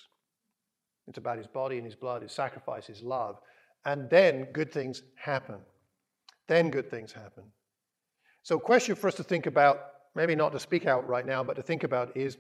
It's 1.07 1.17
about 1.17 1.37
his 1.37 1.47
body 1.47 1.77
and 1.77 1.85
his 1.85 1.95
blood, 1.95 2.21
his 2.21 2.31
sacrifice, 2.31 2.85
his 2.87 3.01
love. 3.01 3.37
And 3.85 4.09
then 4.09 4.45
good 4.53 4.71
things 4.71 5.01
happen. 5.15 5.59
Then 6.47 6.69
good 6.69 6.89
things 6.89 7.11
happen. 7.11 7.43
So, 8.43 8.59
question 8.59 8.95
for 8.95 9.07
us 9.07 9.15
to 9.15 9.23
think 9.23 9.45
about, 9.45 9.79
maybe 10.15 10.35
not 10.35 10.51
to 10.53 10.59
speak 10.59 10.85
out 10.85 11.07
right 11.07 11.25
now, 11.25 11.43
but 11.43 11.55
to 11.55 11.61
think 11.61 11.83
about 11.83 12.15
is 12.15 12.37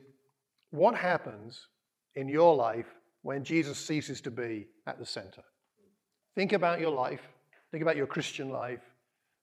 what 0.71 0.95
happens 0.95 1.67
in 2.15 2.27
your 2.27 2.55
life 2.55 2.87
when 3.21 3.43
Jesus 3.43 3.77
ceases 3.77 4.21
to 4.21 4.31
be 4.31 4.67
at 4.85 4.99
the 4.99 5.05
center? 5.05 5.43
Think 6.35 6.53
about 6.53 6.79
your 6.79 6.91
life 6.91 7.21
Think 7.71 7.81
about 7.81 7.97
your 7.97 8.07
Christian 8.07 8.49
life. 8.49 8.81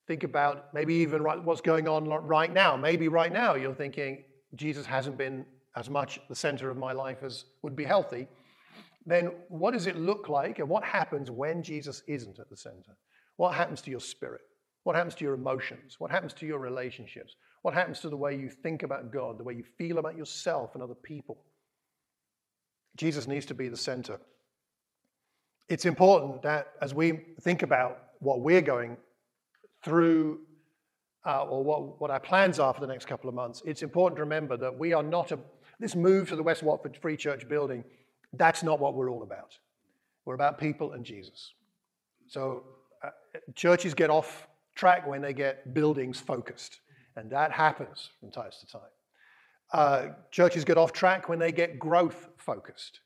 Think 0.07 0.25
about 0.25 0.73
maybe 0.75 0.95
even 0.95 1.23
what's 1.23 1.61
going 1.61 1.89
on 1.89 2.09
right 2.09 2.53
now. 2.53 2.77
Maybe 2.77 3.09
right 3.09 3.33
now 3.33 3.55
you're 3.55 3.75
thinking, 3.75 4.25
Jesus 4.55 4.87
hasn't 4.87 5.17
been 5.17 5.47
as 5.77 5.91
much 5.91 6.21
the 6.29 6.35
center 6.35 6.71
of 6.71 6.77
my 6.77 6.93
life 6.93 7.19
as 7.23 7.45
would 7.63 7.75
be 7.75 7.85
healthy. 7.85 8.29
Then 9.07 9.33
what 9.49 9.73
does 9.73 9.87
it 9.87 9.97
look 9.97 10.29
like 10.29 10.59
and 10.59 10.69
what 10.69 10.85
happens 10.85 11.31
when 11.31 11.63
Jesus 11.63 12.03
isn't 12.07 12.39
at 12.39 12.49
the 12.51 12.57
center? 12.57 12.97
What 13.37 13.55
happens 13.55 13.83
to 13.83 13.91
your 13.91 14.01
spirit? 14.01 14.43
What 14.85 14.95
happens 14.95 15.15
to 15.17 15.25
your 15.25 15.35
emotions? 15.35 15.97
What 15.99 16.11
happens 16.11 16.33
to 16.35 16.47
your 16.47 16.59
relationships? 16.59 17.35
What 17.63 17.75
happens 17.75 18.01
to 18.01 18.11
the 18.11 18.17
way 18.17 18.37
you 18.37 18.51
think 18.51 18.83
about 18.83 19.11
God, 19.11 19.39
the 19.39 19.45
way 19.45 19.55
you 19.55 19.65
feel 19.79 19.99
about 19.99 20.17
yourself 20.17 20.75
and 20.75 20.83
other 20.83 20.95
people? 20.95 21.39
Jesus 22.97 23.27
needs 23.27 23.47
to 23.47 23.55
be 23.55 23.69
the 23.69 23.77
center. 23.77 24.21
It's 25.69 25.87
important 25.87 26.43
that 26.43 26.69
as 26.83 26.95
we 26.95 27.21
think 27.41 27.63
about 27.63 27.99
what 28.25 28.41
we're 28.41 28.63
going 28.63 28.97
through 29.85 30.41
uh, 31.27 31.45
or 31.45 31.63
what, 31.63 32.01
what 32.01 32.11
our 32.11 32.21
plans 32.21 32.59
are 32.59 32.75
for 32.75 32.81
the 32.81 32.87
next 32.87 33.07
couple 33.07 33.29
of 33.29 33.35
months, 33.35 33.63
it's 33.65 33.83
important 33.83 34.17
to 34.17 34.23
remember 34.23 34.57
that 34.57 34.79
we 34.79 34.93
are 34.93 35.03
not 35.03 35.33
a, 35.33 35.39
this 35.79 35.95
move 35.95 36.29
to 36.29 36.37
the 36.37 36.43
West 36.43 36.63
Watford 36.63 36.97
Free 36.97 37.17
Church 37.17 37.49
building, 37.49 37.85
that's 38.33 38.63
not 38.63 38.81
what 38.81 38.95
we're 38.95 39.11
all 39.11 39.23
about. 39.23 39.57
We're 40.25 40.35
about 40.35 40.59
people 40.59 40.93
and 40.93 41.05
Jesus. 41.05 41.53
So 42.29 42.65
uh, 43.03 43.11
churches 43.55 43.95
get 43.95 44.11
off 44.11 44.49
track 44.75 45.07
when 45.07 45.21
they 45.21 45.33
get 45.33 45.75
buildings 45.75 46.19
focused, 46.19 46.81
and 47.17 47.31
that 47.31 47.53
happens 47.53 48.11
from 48.21 48.31
time 48.31 48.51
to 48.61 48.67
time. 48.67 48.83
Uh, 49.73 50.09
churches 50.31 50.65
get 50.65 50.79
off 50.79 50.93
track 50.93 51.29
when 51.29 51.39
they 51.39 51.53
get 51.53 51.79
growth 51.79 52.29
focused. 52.37 53.01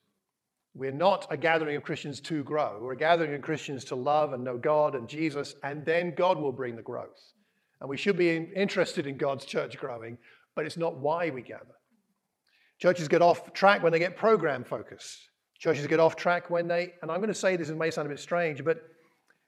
We're 0.78 0.92
not 0.92 1.26
a 1.28 1.36
gathering 1.36 1.76
of 1.76 1.82
Christians 1.82 2.20
to 2.20 2.44
grow. 2.44 2.78
We're 2.80 2.92
a 2.92 2.96
gathering 2.96 3.34
of 3.34 3.42
Christians 3.42 3.84
to 3.86 3.96
love 3.96 4.32
and 4.32 4.44
know 4.44 4.56
God 4.56 4.94
and 4.94 5.08
Jesus, 5.08 5.56
and 5.64 5.84
then 5.84 6.14
God 6.14 6.38
will 6.38 6.52
bring 6.52 6.76
the 6.76 6.82
growth. 6.82 7.32
And 7.80 7.90
we 7.90 7.96
should 7.96 8.16
be 8.16 8.36
interested 8.54 9.04
in 9.04 9.16
God's 9.16 9.44
church 9.44 9.76
growing, 9.76 10.18
but 10.54 10.66
it's 10.66 10.76
not 10.76 10.96
why 10.96 11.30
we 11.30 11.42
gather. 11.42 11.74
Churches 12.80 13.08
get 13.08 13.22
off 13.22 13.52
track 13.52 13.82
when 13.82 13.90
they 13.90 13.98
get 13.98 14.16
program 14.16 14.62
focused. 14.62 15.18
Churches 15.58 15.84
get 15.88 15.98
off 15.98 16.14
track 16.14 16.48
when 16.48 16.68
they, 16.68 16.92
and 17.02 17.10
I'm 17.10 17.18
going 17.18 17.26
to 17.26 17.34
say 17.34 17.56
this, 17.56 17.70
it 17.70 17.76
may 17.76 17.90
sound 17.90 18.06
a 18.06 18.10
bit 18.10 18.20
strange, 18.20 18.64
but 18.64 18.80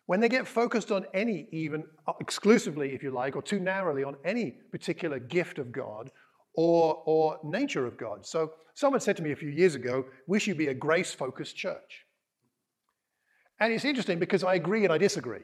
when 0.07 0.19
they 0.19 0.29
get 0.29 0.49
focused 0.49 0.91
on 0.91 1.07
any, 1.15 1.47
even 1.53 1.85
uh, 2.09 2.15
exclusively, 2.19 2.93
if 2.93 3.05
you 3.05 3.13
like, 3.13 3.37
or 3.37 3.43
too 3.43 3.61
narrowly 3.61 4.03
on 4.03 4.17
any 4.25 4.57
particular 4.73 5.21
gift 5.21 5.61
of 5.61 5.71
God 5.71 6.11
or, 6.55 7.03
or 7.07 7.39
nature 7.45 7.87
of 7.87 7.97
God. 7.97 8.27
So 8.27 8.53
someone 8.75 9.01
said 9.01 9.17
to 9.19 9.23
me 9.23 9.33
a 9.33 9.37
few 9.37 9.51
years 9.51 9.75
ago, 9.75 10.05
we 10.27 10.41
should 10.41 10.59
be 10.59 10.69
a 10.69 10.75
grace 10.75 11.13
focused 11.13 11.57
church. 11.57 12.07
And 13.61 13.73
it's 13.73 13.85
interesting 13.85 14.19
because 14.19 14.43
I 14.43 14.55
agree 14.55 14.85
and 14.85 14.93
I 14.93 14.99
disagree. 14.99 15.43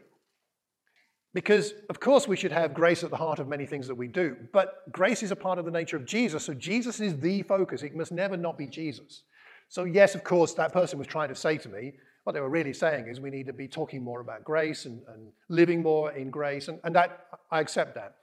Because, 1.34 1.74
of 1.90 2.00
course, 2.00 2.26
we 2.26 2.36
should 2.36 2.52
have 2.52 2.72
grace 2.72 3.04
at 3.04 3.10
the 3.10 3.16
heart 3.16 3.40
of 3.40 3.46
many 3.46 3.66
things 3.66 3.86
that 3.88 3.94
we 3.94 4.08
do, 4.08 4.36
but 4.54 4.90
grace 4.90 5.22
is 5.22 5.32
a 5.32 5.36
part 5.36 5.58
of 5.58 5.66
the 5.66 5.70
nature 5.70 5.98
of 5.98 6.06
Jesus, 6.06 6.44
so 6.44 6.54
Jesus 6.54 6.98
is 6.98 7.18
the 7.18 7.42
focus. 7.42 7.82
It 7.82 7.94
must 7.94 8.10
never 8.10 8.38
not 8.38 8.56
be 8.56 8.66
Jesus. 8.66 9.24
So, 9.68 9.84
yes, 9.84 10.14
of 10.14 10.24
course, 10.24 10.54
that 10.54 10.72
person 10.72 10.98
was 10.98 11.06
trying 11.06 11.28
to 11.28 11.34
say 11.34 11.58
to 11.58 11.68
me, 11.68 11.92
what 12.24 12.32
they 12.32 12.40
were 12.40 12.48
really 12.48 12.72
saying 12.72 13.06
is 13.06 13.20
we 13.20 13.30
need 13.30 13.46
to 13.48 13.52
be 13.52 13.68
talking 13.68 14.02
more 14.02 14.20
about 14.20 14.44
grace 14.44 14.86
and, 14.86 15.02
and 15.08 15.30
living 15.50 15.82
more 15.82 16.10
in 16.12 16.30
grace, 16.30 16.68
and, 16.68 16.80
and 16.84 16.94
that 16.96 17.26
I 17.50 17.60
accept 17.60 17.94
that. 17.96 18.16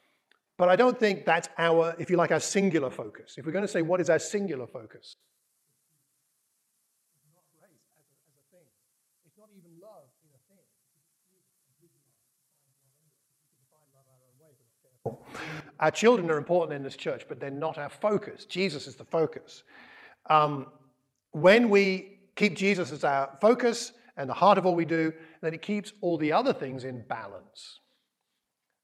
But 0.58 0.70
I 0.70 0.76
don't 0.76 1.00
think 1.00 1.26
that's 1.26 1.50
our, 1.58 1.96
if 1.98 2.10
you 2.10 2.18
like, 2.18 2.32
our 2.32 2.40
singular 2.40 2.90
focus. 2.90 3.36
If 3.38 3.46
we're 3.46 3.52
going 3.52 3.66
to 3.66 3.72
say 3.72 3.82
what 3.82 4.00
is 4.00 4.10
our 4.10 4.20
singular 4.20 4.68
focus, 4.68 5.16
Our 15.80 15.92
children 15.92 16.32
are 16.32 16.38
important 16.38 16.78
in 16.78 16.84
this 16.84 16.96
church, 16.96 17.26
but 17.28 17.42
they're 17.42 17.52
not 17.52 17.78
our 17.78 17.90
focus. 17.90 18.46
Jesus 18.46 18.88
is 18.88 18.96
the 18.96 19.04
focus. 19.04 19.64
Um, 20.30 20.68
when 21.32 21.70
we 21.70 22.20
keep 22.38 22.56
Jesus 22.56 22.94
as 22.94 23.04
our 23.04 23.38
focus 23.42 23.92
and 24.16 24.30
the 24.30 24.34
heart 24.34 24.58
of 24.58 24.66
all 24.66 24.76
we 24.76 24.86
do, 24.86 25.12
then 25.42 25.54
it 25.54 25.62
keeps 25.62 25.92
all 26.00 26.18
the 26.18 26.32
other 26.32 26.54
things 26.54 26.86
in 26.86 27.04
balance 27.10 27.80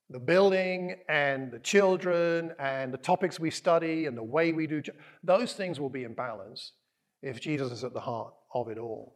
the 0.09 0.19
building 0.19 0.95
and 1.07 1.51
the 1.51 1.59
children 1.59 2.53
and 2.59 2.91
the 2.93 2.97
topics 2.97 3.39
we 3.39 3.51
study 3.51 4.05
and 4.05 4.17
the 4.17 4.23
way 4.23 4.51
we 4.51 4.65
do, 4.65 4.81
those 5.23 5.53
things 5.53 5.79
will 5.79 5.89
be 5.89 6.03
in 6.03 6.13
balance 6.13 6.73
if 7.21 7.39
Jesus 7.39 7.71
is 7.71 7.83
at 7.83 7.93
the 7.93 7.99
heart 7.99 8.33
of 8.53 8.69
it 8.69 8.77
all. 8.77 9.15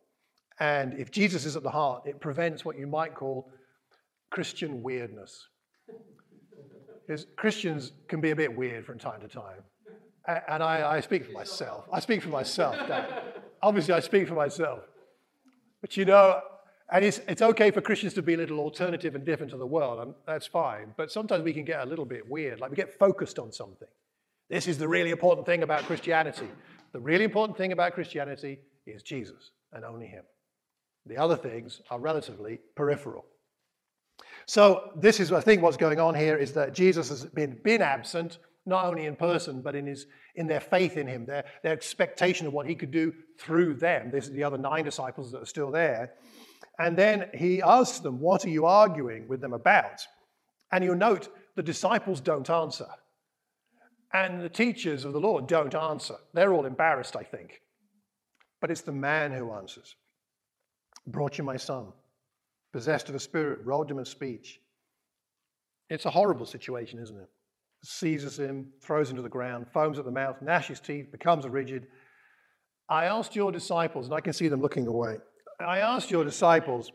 And 0.60 0.94
if 1.00 1.10
Jesus 1.10 1.46
is 1.46 1.56
at 1.56 1.64
the 1.64 1.72
heart, 1.72 2.04
it 2.06 2.20
prevents 2.20 2.64
what 2.64 2.78
you 2.78 2.86
might 2.86 3.16
call 3.16 3.52
Christian 4.30 4.84
weirdness. 4.84 5.48
Because 7.06 7.26
Christians 7.36 7.92
can 8.08 8.22
be 8.22 8.32
a 8.32 8.36
bit 8.36 8.56
weird 8.56 8.86
from 8.86 9.00
time 9.00 9.22
to 9.22 9.28
time. 9.28 9.64
And 10.48 10.64
I, 10.64 10.98
I 10.98 11.00
speak 11.02 11.26
for 11.26 11.32
myself. 11.32 11.86
I 11.92 12.00
speak 12.00 12.22
for 12.22 12.30
myself. 12.30 12.78
Obviously, 13.62 13.94
I 13.94 14.00
speak 14.00 14.28
for 14.28 14.36
myself. 14.36 14.80
But 15.82 15.98
you 15.98 16.06
know, 16.06 16.40
and 16.94 17.04
it's, 17.04 17.20
it's 17.28 17.42
okay 17.42 17.72
for 17.72 17.82
Christians 17.82 18.14
to 18.14 18.22
be 18.22 18.36
a 18.36 18.38
little 18.38 18.60
alternative 18.60 19.16
and 19.16 19.26
different 19.26 19.52
to 19.52 19.58
the 19.58 19.66
world, 19.66 20.00
and 20.00 20.14
that's 20.28 20.46
fine. 20.46 20.94
But 20.96 21.12
sometimes 21.12 21.44
we 21.44 21.52
can 21.52 21.66
get 21.66 21.82
a 21.82 21.86
little 21.86 22.06
bit 22.06 22.30
weird, 22.30 22.60
like 22.60 22.70
we 22.70 22.76
get 22.76 23.00
focused 23.00 23.40
on 23.40 23.52
something. 23.52 23.88
This 24.48 24.68
is 24.68 24.78
the 24.78 24.88
really 24.88 25.10
important 25.10 25.48
thing 25.48 25.64
about 25.64 25.82
Christianity. 25.84 26.48
The 26.92 27.00
really 27.00 27.24
important 27.24 27.58
thing 27.58 27.72
about 27.72 27.94
Christianity 27.94 28.60
is 28.86 29.02
Jesus 29.02 29.52
and 29.72 29.84
only 29.84 30.06
Him. 30.06 30.24
The 31.08 31.18
other 31.18 31.36
things 31.36 31.82
are 31.90 32.00
relatively 32.00 32.60
peripheral. 32.76 33.26
So, 34.46 34.92
this 34.96 35.20
is, 35.20 35.32
I 35.32 35.42
think, 35.42 35.64
what's 35.64 35.78
going 35.78 36.00
on 36.00 36.14
here 36.14 36.38
is 36.38 36.54
that 36.54 36.76
Jesus 36.76 37.10
has 37.10 37.26
been, 37.26 37.60
been 37.64 37.82
absent, 37.82 38.38
not 38.66 38.86
only 38.86 39.06
in 39.06 39.16
person, 39.16 39.62
but 39.62 39.76
in, 39.76 39.86
his, 39.86 40.08
in 40.36 40.48
their 40.48 40.60
faith 40.60 40.98
in 40.98 41.08
him, 41.08 41.26
their, 41.26 41.46
their 41.64 41.74
expectation 41.74 42.48
of 42.48 42.54
what 42.54 42.68
he 42.68 42.76
could 42.76 42.92
do 42.92 43.14
through 43.38 43.76
them. 43.76 44.10
This 44.12 44.26
is 44.26 44.32
the 44.32 44.44
other 44.44 44.58
nine 44.58 44.86
disciples 44.86 45.32
that 45.32 45.42
are 45.42 45.46
still 45.46 45.72
there. 45.72 46.14
And 46.80 46.98
then 46.98 47.30
he 47.34 47.62
asks 47.62 48.00
them, 48.00 48.20
What 48.20 48.46
are 48.46 48.50
you 48.50 48.66
arguing 48.66 49.28
with 49.28 49.42
them 49.42 49.54
about? 49.54 50.02
And 50.72 50.84
you'll 50.84 50.96
note 50.96 51.30
the 51.56 51.64
disciples 51.64 52.22
don't 52.22 52.50
answer. 52.50 52.88
And 54.14 54.42
the 54.42 54.50
teachers 54.50 55.06
of 55.06 55.14
the 55.14 55.20
Lord 55.20 55.48
don't 55.48 55.76
answer. 55.76 56.16
They're 56.34 56.54
all 56.54 56.66
embarrassed, 56.66 57.16
I 57.16 57.24
think. 57.24 57.62
But 58.62 58.72
it's 58.72 58.82
the 58.82 58.92
man 58.92 59.32
who 59.32 59.52
answers. 59.54 59.96
Brought 61.06 61.38
you 61.38 61.44
my 61.44 61.58
son, 61.58 61.88
possessed 62.72 63.10
of 63.10 63.16
a 63.16 63.20
spirit, 63.20 63.60
robbed 63.66 63.92
him 63.92 64.00
of 64.00 64.08
speech. 64.08 64.62
It's 65.90 66.06
a 66.06 66.12
horrible 66.12 66.46
situation, 66.46 67.00
isn't 67.00 67.20
it? 67.20 67.30
Seizes 67.84 68.40
him, 68.40 68.68
throws 68.82 69.10
him 69.10 69.18
to 69.18 69.22
the 69.22 69.30
ground, 69.30 69.68
foams 69.74 70.00
at 70.00 70.06
the 70.06 70.12
mouth, 70.12 70.42
gnashes 70.42 70.80
teeth, 70.80 71.12
becomes 71.12 71.46
rigid. 71.48 71.88
I 72.90 73.06
asked 73.06 73.36
your 73.36 73.52
disciples, 73.52 74.06
and 74.06 74.16
I 74.16 74.22
can 74.22 74.34
see 74.34 74.48
them 74.48 74.62
looking 74.62 74.88
away. 74.88 75.18
I 75.60 75.80
asked 75.80 76.10
your 76.10 76.24
disciples, 76.24 76.92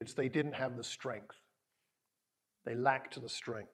it's 0.00 0.14
they 0.14 0.28
didn't 0.28 0.54
have 0.54 0.76
the 0.76 0.84
strength. 0.84 1.36
They 2.64 2.74
lacked 2.74 3.20
the 3.20 3.28
strength. 3.28 3.70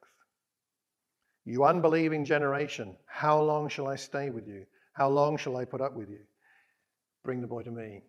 You 1.44 1.64
unbelieving 1.64 2.24
generation, 2.24 2.96
how 3.06 3.40
long 3.42 3.68
shall 3.68 3.88
I 3.88 3.96
stay 3.96 4.30
with 4.30 4.46
you? 4.46 4.64
How 4.94 5.08
long 5.08 5.36
shall 5.36 5.56
I 5.56 5.64
put 5.64 5.80
up 5.80 5.94
with 5.94 6.08
you? 6.08 6.20
Bring 7.24 7.40
the 7.40 7.46
boy 7.46 7.62
to 7.62 7.70
me. 7.70 8.02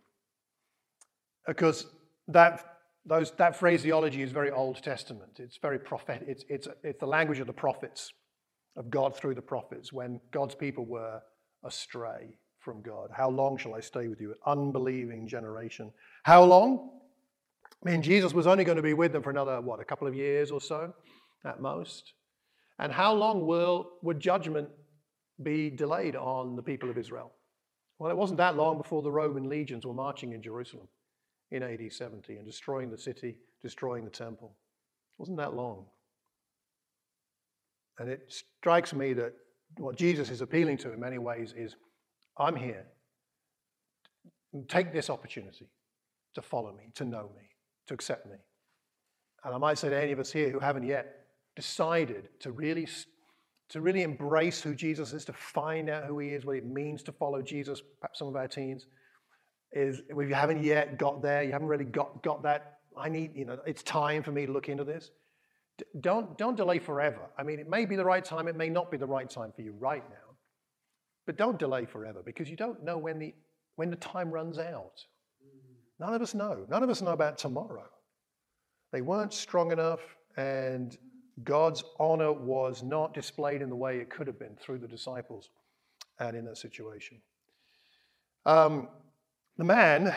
Because 1.48 1.88
that, 2.28 2.75
those, 3.06 3.32
that 3.38 3.56
phraseology 3.56 4.22
is 4.22 4.32
very 4.32 4.52
Old 4.52 4.82
Testament. 4.82 5.40
It's 5.40 5.58
very 5.58 5.80
prophetic. 5.80 6.28
It's, 6.28 6.46
it's, 6.50 6.68
it's 6.84 7.00
the 7.00 7.06
language 7.06 7.40
of 7.40 7.48
the 7.48 7.54
prophets, 7.54 8.12
of 8.76 8.90
God 8.90 9.16
through 9.16 9.36
the 9.36 9.42
prophets, 9.42 9.94
when 9.94 10.20
God's 10.32 10.56
people 10.56 10.86
were 10.86 11.22
astray 11.64 12.38
from 12.60 12.82
God. 12.82 13.10
How 13.16 13.30
long 13.30 13.58
shall 13.58 13.76
I 13.76 13.80
stay 13.80 14.08
with 14.08 14.20
you? 14.20 14.34
Unbelieving 14.46 15.28
generation. 15.28 15.92
How 16.24 16.44
long? 16.44 16.90
I 17.86 17.92
mean, 17.92 18.02
Jesus 18.02 18.34
was 18.34 18.48
only 18.48 18.64
going 18.64 18.78
to 18.78 18.82
be 18.82 18.96
with 18.96 19.12
them 19.12 19.22
for 19.22 19.30
another, 19.30 19.62
what, 19.62 19.80
a 19.80 19.86
couple 19.86 20.08
of 20.08 20.16
years 20.16 20.50
or 20.50 20.60
so 20.60 20.92
at 21.46 21.62
most. 21.62 22.14
And 22.80 22.92
how 22.92 23.14
long 23.14 23.46
will, 23.46 23.92
would 24.02 24.20
judgment 24.20 24.68
be 25.44 25.70
delayed 25.70 26.16
on 26.16 26.56
the 26.56 26.64
people 26.64 26.90
of 26.90 26.98
Israel? 26.98 27.32
Well, 28.00 28.10
it 28.10 28.18
wasn't 28.18 28.40
that 28.40 28.58
long 28.58 28.78
before 28.78 29.04
the 29.04 29.12
Roman 29.12 29.48
legions 29.48 29.86
were 29.86 29.94
marching 29.94 30.34
in 30.34 30.42
Jerusalem 30.42 30.88
in 31.52 31.64
AD 31.64 31.92
70 31.92 32.36
and 32.38 32.46
destroying 32.46 32.90
the 32.90 32.98
city, 32.98 33.38
destroying 33.62 34.04
the 34.04 34.12
temple. 34.12 34.56
It 35.18 35.22
wasn't 35.22 35.38
that 35.38 35.54
long. 35.54 35.86
And 38.00 38.10
it 38.10 38.34
strikes 38.60 38.94
me 38.94 39.14
that 39.14 39.34
what 39.78 39.96
Jesus 39.96 40.30
is 40.30 40.42
appealing 40.42 40.78
to 40.80 40.94
in 40.94 41.00
many 41.00 41.18
ways 41.18 41.54
is 41.56 41.76
I'm 42.38 42.56
here. 42.56 42.86
Take 44.68 44.94
this 44.94 45.10
opportunity 45.10 45.70
to 46.34 46.42
follow 46.42 46.74
me, 46.74 46.92
to 46.96 47.06
know 47.06 47.30
me, 47.36 47.44
to 47.88 47.94
accept 47.94 48.26
me. 48.26 48.38
And 49.44 49.54
I 49.54 49.58
might 49.58 49.78
say 49.78 49.90
to 49.90 50.02
any 50.02 50.12
of 50.12 50.20
us 50.20 50.32
here 50.32 50.50
who 50.50 50.60
haven't 50.60 50.86
yet 50.86 51.28
decided 51.56 52.30
to 52.40 52.52
really, 52.52 52.88
to 53.70 53.82
really 53.82 54.02
embrace 54.02 54.62
who 54.62 54.76
Jesus 54.76 55.14
is, 55.14 55.24
to 55.26 55.34
find 55.34 55.90
out 55.90 56.06
who 56.06 56.20
he 56.20 56.30
is, 56.30 56.46
what 56.46 56.58
it 56.58 56.66
means 56.66 57.04
to 57.04 57.12
follow 57.12 57.42
Jesus, 57.42 57.82
perhaps 58.02 58.20
some 58.20 58.28
of 58.28 58.36
our 58.36 58.48
teens, 58.48 58.88
is 59.76 60.02
if 60.10 60.30
you 60.30 60.34
haven't 60.34 60.64
yet 60.64 60.98
got 60.98 61.22
there, 61.22 61.44
you 61.44 61.52
haven't 61.52 61.68
really 61.68 61.86
got, 61.86 62.24
got 62.24 62.42
that, 62.44 62.80
I 62.98 63.10
need, 63.10 63.36
you 63.36 63.46
know, 63.46 63.60
it's 63.68 63.84
time 63.84 64.24
for 64.24 64.32
me 64.32 64.46
to 64.46 64.52
look 64.52 64.70
into 64.70 64.86
this. 64.86 65.12
D- 65.78 65.86
don't, 66.00 66.38
don't 66.38 66.56
delay 66.56 66.80
forever. 66.80 67.20
I 67.38 67.44
mean, 67.44 67.60
it 67.60 67.70
may 67.70 67.86
be 67.86 67.98
the 67.98 68.06
right 68.06 68.24
time, 68.24 68.48
it 68.48 68.56
may 68.56 68.70
not 68.70 68.90
be 68.90 68.98
the 68.98 69.06
right 69.06 69.30
time 69.30 69.52
for 69.54 69.62
you 69.62 69.76
right 69.78 70.04
now. 70.10 70.16
But 71.26 71.38
don't 71.38 71.60
delay 71.60 71.86
forever 71.86 72.22
because 72.24 72.50
you 72.50 72.56
don't 72.56 72.84
know 72.84 72.98
when 72.98 73.20
the, 73.20 73.34
when 73.76 73.90
the 73.90 73.98
time 73.98 74.32
runs 74.32 74.58
out. 74.58 75.04
None 76.00 76.14
of 76.14 76.22
us 76.22 76.34
know. 76.34 76.66
None 76.70 76.84
of 76.84 76.90
us 76.90 77.02
know 77.02 77.12
about 77.12 77.38
tomorrow. 77.38 77.90
They 78.92 79.02
weren't 79.02 79.34
strong 79.34 79.72
enough, 79.72 80.00
and 80.38 80.98
God's 81.44 81.84
honor 82.00 82.32
was 82.32 82.84
not 82.84 83.14
displayed 83.14 83.62
in 83.62 83.70
the 83.70 83.76
way 83.76 83.98
it 83.98 84.10
could 84.10 84.28
have 84.28 84.40
been 84.40 84.56
through 84.56 84.80
the 84.80 84.88
disciples 84.88 85.50
and 86.20 86.36
in 86.36 86.46
that 86.46 86.58
situation. 86.58 87.18
Um, 88.46 88.88
the 89.58 89.64
man, 89.64 90.16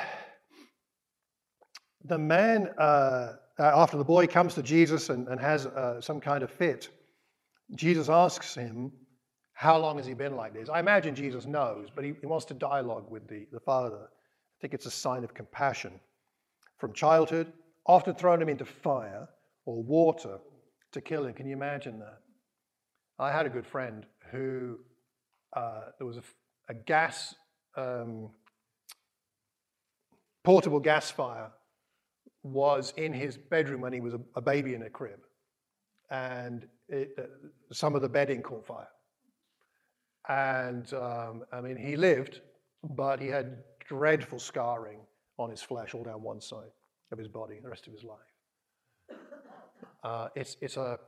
the 2.04 2.18
man, 2.18 2.68
uh, 2.78 3.34
after 3.58 3.96
the 3.96 4.04
boy 4.04 4.26
comes 4.26 4.54
to 4.54 4.62
Jesus 4.62 5.08
and, 5.10 5.28
and 5.28 5.40
has 5.40 5.66
uh, 5.66 6.00
some 6.00 6.20
kind 6.20 6.42
of 6.42 6.50
fit, 6.50 6.88
Jesus 7.74 8.08
asks 8.08 8.54
him, 8.54 8.92
how 9.52 9.76
long 9.76 9.96
has 9.96 10.06
he 10.06 10.14
been 10.14 10.36
like 10.36 10.54
this? 10.54 10.68
I 10.68 10.78
imagine 10.78 11.14
Jesus 11.14 11.44
knows, 11.44 11.88
but 11.94 12.04
he, 12.04 12.14
he 12.20 12.26
wants 12.26 12.44
to 12.46 12.54
dialogue 12.54 13.10
with 13.10 13.26
the, 13.28 13.46
the 13.52 13.60
father. 13.60 13.96
I 13.96 14.56
think 14.60 14.72
it's 14.72 14.86
a 14.86 14.90
sign 14.90 15.24
of 15.24 15.34
compassion. 15.34 15.98
From 16.78 16.92
childhood, 16.92 17.52
often 17.84 18.14
thrown 18.14 18.40
him 18.40 18.48
into 18.48 18.64
fire 18.64 19.28
or 19.66 19.82
water 19.82 20.38
to 20.92 21.00
kill 21.00 21.26
him. 21.26 21.34
Can 21.34 21.46
you 21.46 21.54
imagine 21.54 21.98
that? 21.98 22.20
I 23.18 23.32
had 23.32 23.46
a 23.46 23.50
good 23.50 23.66
friend 23.66 24.06
who 24.30 24.78
uh, 25.56 25.80
there 25.98 26.06
was 26.06 26.18
a, 26.18 26.22
a 26.68 26.74
gas, 26.74 27.34
um, 27.76 28.30
portable 30.44 30.80
gas 30.80 31.10
fire 31.10 31.50
was 32.42 32.92
in 32.96 33.12
his 33.12 33.36
bedroom 33.36 33.80
when 33.80 33.92
he 33.92 34.00
was 34.00 34.14
a, 34.14 34.20
a 34.36 34.40
baby 34.40 34.74
in 34.74 34.82
a 34.82 34.90
crib. 34.90 35.20
And 36.10 36.66
it, 36.88 37.10
uh, 37.18 37.22
some 37.72 37.94
of 37.94 38.02
the 38.02 38.08
bedding 38.08 38.42
caught 38.42 38.66
fire. 38.66 38.88
And 40.28 40.92
um, 40.94 41.44
I 41.52 41.60
mean, 41.60 41.76
he 41.76 41.96
lived, 41.96 42.40
but 42.82 43.20
he 43.20 43.28
had 43.28 43.58
dreadful 43.86 44.38
scarring 44.38 45.00
on 45.38 45.50
his 45.50 45.62
flesh 45.62 45.94
all 45.94 46.04
down 46.04 46.22
one 46.22 46.40
side 46.40 46.70
of 47.10 47.18
his 47.18 47.28
body 47.28 47.58
the 47.62 47.68
rest 47.68 47.86
of 47.86 47.92
his 47.92 48.04
life. 48.04 49.18
Uh, 50.04 50.28
it's, 50.34 50.56
it's, 50.60 50.76
a, 50.76 50.98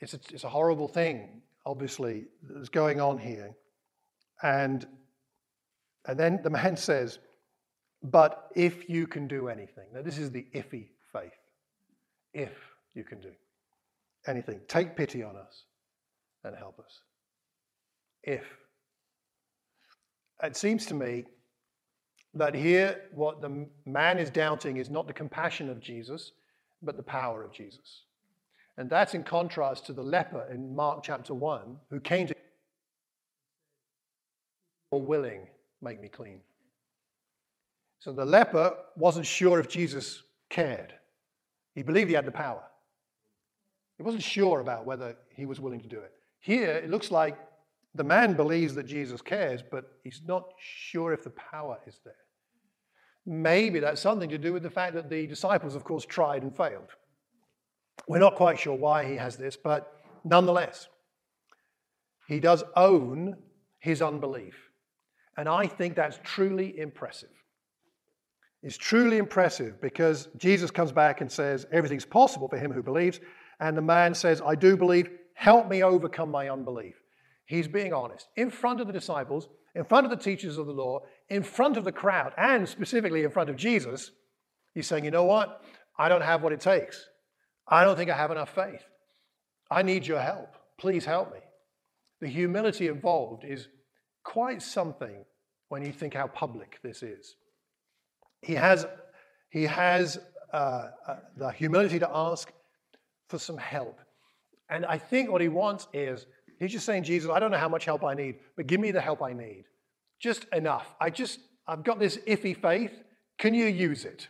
it's, 0.00 0.14
a, 0.14 0.20
it's 0.32 0.44
a 0.44 0.48
horrible 0.48 0.88
thing, 0.88 1.42
obviously, 1.64 2.24
that's 2.42 2.68
going 2.68 3.00
on 3.00 3.18
here. 3.18 3.54
And, 4.42 4.86
and 6.06 6.18
then 6.18 6.40
the 6.42 6.50
man 6.50 6.76
says, 6.88 7.18
But 8.02 8.50
if 8.54 8.88
you 8.88 9.06
can 9.06 9.28
do 9.28 9.48
anything, 9.48 9.84
now 9.94 10.02
this 10.02 10.18
is 10.18 10.30
the 10.30 10.46
iffy 10.54 10.88
faith. 11.12 11.32
If 12.34 12.52
you 12.94 13.04
can 13.04 13.20
do 13.20 13.30
anything, 14.26 14.60
take 14.66 14.96
pity 14.96 15.22
on 15.22 15.36
us 15.36 15.64
and 16.44 16.56
help 16.56 16.80
us 16.80 17.00
if. 18.22 18.44
It 20.42 20.56
seems 20.56 20.86
to 20.86 20.94
me 20.94 21.24
that 22.34 22.54
here 22.54 23.02
what 23.14 23.40
the 23.40 23.66
man 23.86 24.18
is 24.18 24.30
doubting 24.30 24.78
is 24.78 24.90
not 24.90 25.06
the 25.06 25.12
compassion 25.12 25.68
of 25.68 25.80
Jesus, 25.80 26.32
but 26.82 26.96
the 26.96 27.02
power 27.02 27.44
of 27.44 27.52
Jesus. 27.52 28.02
And 28.76 28.88
that's 28.88 29.14
in 29.14 29.22
contrast 29.22 29.86
to 29.86 29.92
the 29.92 30.02
leper 30.02 30.48
in 30.50 30.74
Mark 30.74 31.02
chapter 31.04 31.34
1 31.34 31.76
who 31.90 32.00
came 32.00 32.26
to 32.26 32.34
or 34.90 35.00
willing, 35.00 35.46
make 35.80 36.00
me 36.00 36.08
clean. 36.08 36.40
So 38.02 38.12
the 38.12 38.24
leper 38.24 38.74
wasn't 38.96 39.26
sure 39.26 39.60
if 39.60 39.68
Jesus 39.68 40.24
cared. 40.50 40.92
He 41.76 41.84
believed 41.84 42.08
he 42.08 42.16
had 42.16 42.26
the 42.26 42.32
power. 42.32 42.64
He 43.96 44.02
wasn't 44.02 44.24
sure 44.24 44.58
about 44.58 44.84
whether 44.84 45.16
he 45.36 45.46
was 45.46 45.60
willing 45.60 45.80
to 45.82 45.86
do 45.86 46.00
it. 46.00 46.10
Here, 46.40 46.72
it 46.72 46.90
looks 46.90 47.12
like 47.12 47.38
the 47.94 48.02
man 48.02 48.34
believes 48.34 48.74
that 48.74 48.86
Jesus 48.86 49.22
cares, 49.22 49.62
but 49.62 49.84
he's 50.02 50.20
not 50.26 50.42
sure 50.58 51.12
if 51.12 51.22
the 51.22 51.30
power 51.30 51.78
is 51.86 52.00
there. 52.04 52.16
Maybe 53.24 53.78
that's 53.78 54.00
something 54.00 54.30
to 54.30 54.38
do 54.38 54.52
with 54.52 54.64
the 54.64 54.70
fact 54.70 54.94
that 54.94 55.08
the 55.08 55.28
disciples, 55.28 55.76
of 55.76 55.84
course, 55.84 56.04
tried 56.04 56.42
and 56.42 56.56
failed. 56.56 56.90
We're 58.08 58.18
not 58.18 58.34
quite 58.34 58.58
sure 58.58 58.74
why 58.74 59.04
he 59.04 59.14
has 59.14 59.36
this, 59.36 59.56
but 59.56 60.02
nonetheless, 60.24 60.88
he 62.26 62.40
does 62.40 62.64
own 62.74 63.36
his 63.78 64.02
unbelief. 64.02 64.56
And 65.36 65.48
I 65.48 65.68
think 65.68 65.94
that's 65.94 66.18
truly 66.24 66.76
impressive. 66.80 67.28
It's 68.62 68.76
truly 68.76 69.18
impressive 69.18 69.80
because 69.80 70.28
Jesus 70.36 70.70
comes 70.70 70.92
back 70.92 71.20
and 71.20 71.30
says 71.30 71.66
everything's 71.72 72.04
possible 72.04 72.48
for 72.48 72.56
him 72.56 72.72
who 72.72 72.82
believes. 72.82 73.18
And 73.58 73.76
the 73.76 73.82
man 73.82 74.14
says, 74.14 74.40
I 74.44 74.54
do 74.54 74.76
believe, 74.76 75.10
help 75.34 75.68
me 75.68 75.82
overcome 75.82 76.30
my 76.30 76.48
unbelief. 76.48 76.94
He's 77.44 77.66
being 77.66 77.92
honest 77.92 78.28
in 78.36 78.50
front 78.50 78.80
of 78.80 78.86
the 78.86 78.92
disciples, 78.92 79.48
in 79.74 79.84
front 79.84 80.06
of 80.06 80.10
the 80.10 80.16
teachers 80.16 80.58
of 80.58 80.66
the 80.66 80.72
law, 80.72 81.00
in 81.28 81.42
front 81.42 81.76
of 81.76 81.84
the 81.84 81.92
crowd, 81.92 82.32
and 82.36 82.68
specifically 82.68 83.24
in 83.24 83.30
front 83.30 83.50
of 83.50 83.56
Jesus. 83.56 84.12
He's 84.74 84.86
saying, 84.86 85.04
You 85.04 85.10
know 85.10 85.24
what? 85.24 85.62
I 85.98 86.08
don't 86.08 86.22
have 86.22 86.42
what 86.42 86.52
it 86.52 86.60
takes. 86.60 87.04
I 87.66 87.84
don't 87.84 87.96
think 87.96 88.10
I 88.10 88.16
have 88.16 88.30
enough 88.30 88.54
faith. 88.54 88.82
I 89.70 89.82
need 89.82 90.06
your 90.06 90.20
help. 90.20 90.56
Please 90.78 91.04
help 91.04 91.32
me. 91.32 91.40
The 92.20 92.28
humility 92.28 92.88
involved 92.88 93.44
is 93.44 93.68
quite 94.24 94.62
something 94.62 95.24
when 95.68 95.84
you 95.84 95.92
think 95.92 96.14
how 96.14 96.28
public 96.28 96.78
this 96.82 97.02
is. 97.02 97.34
He 98.42 98.54
has, 98.54 98.86
he 99.50 99.64
has 99.64 100.18
uh, 100.52 100.88
uh, 101.08 101.16
the 101.36 101.50
humility 101.50 101.98
to 101.98 102.10
ask 102.12 102.52
for 103.28 103.38
some 103.38 103.56
help. 103.56 104.00
And 104.68 104.84
I 104.84 104.98
think 104.98 105.30
what 105.30 105.40
he 105.40 105.48
wants 105.48 105.86
is 105.92 106.26
he's 106.58 106.72
just 106.72 106.84
saying, 106.84 107.04
Jesus, 107.04 107.30
I 107.30 107.38
don't 107.38 107.50
know 107.50 107.58
how 107.58 107.68
much 107.68 107.84
help 107.84 108.04
I 108.04 108.14
need, 108.14 108.36
but 108.56 108.66
give 108.66 108.80
me 108.80 108.90
the 108.90 109.00
help 109.00 109.22
I 109.22 109.32
need. 109.32 109.64
Just 110.20 110.44
enough. 110.52 110.94
I 111.00 111.10
just, 111.10 111.40
I've 111.66 111.84
got 111.84 111.98
this 111.98 112.18
iffy 112.26 112.56
faith. 112.56 112.92
Can 113.38 113.54
you 113.54 113.66
use 113.66 114.04
it? 114.04 114.28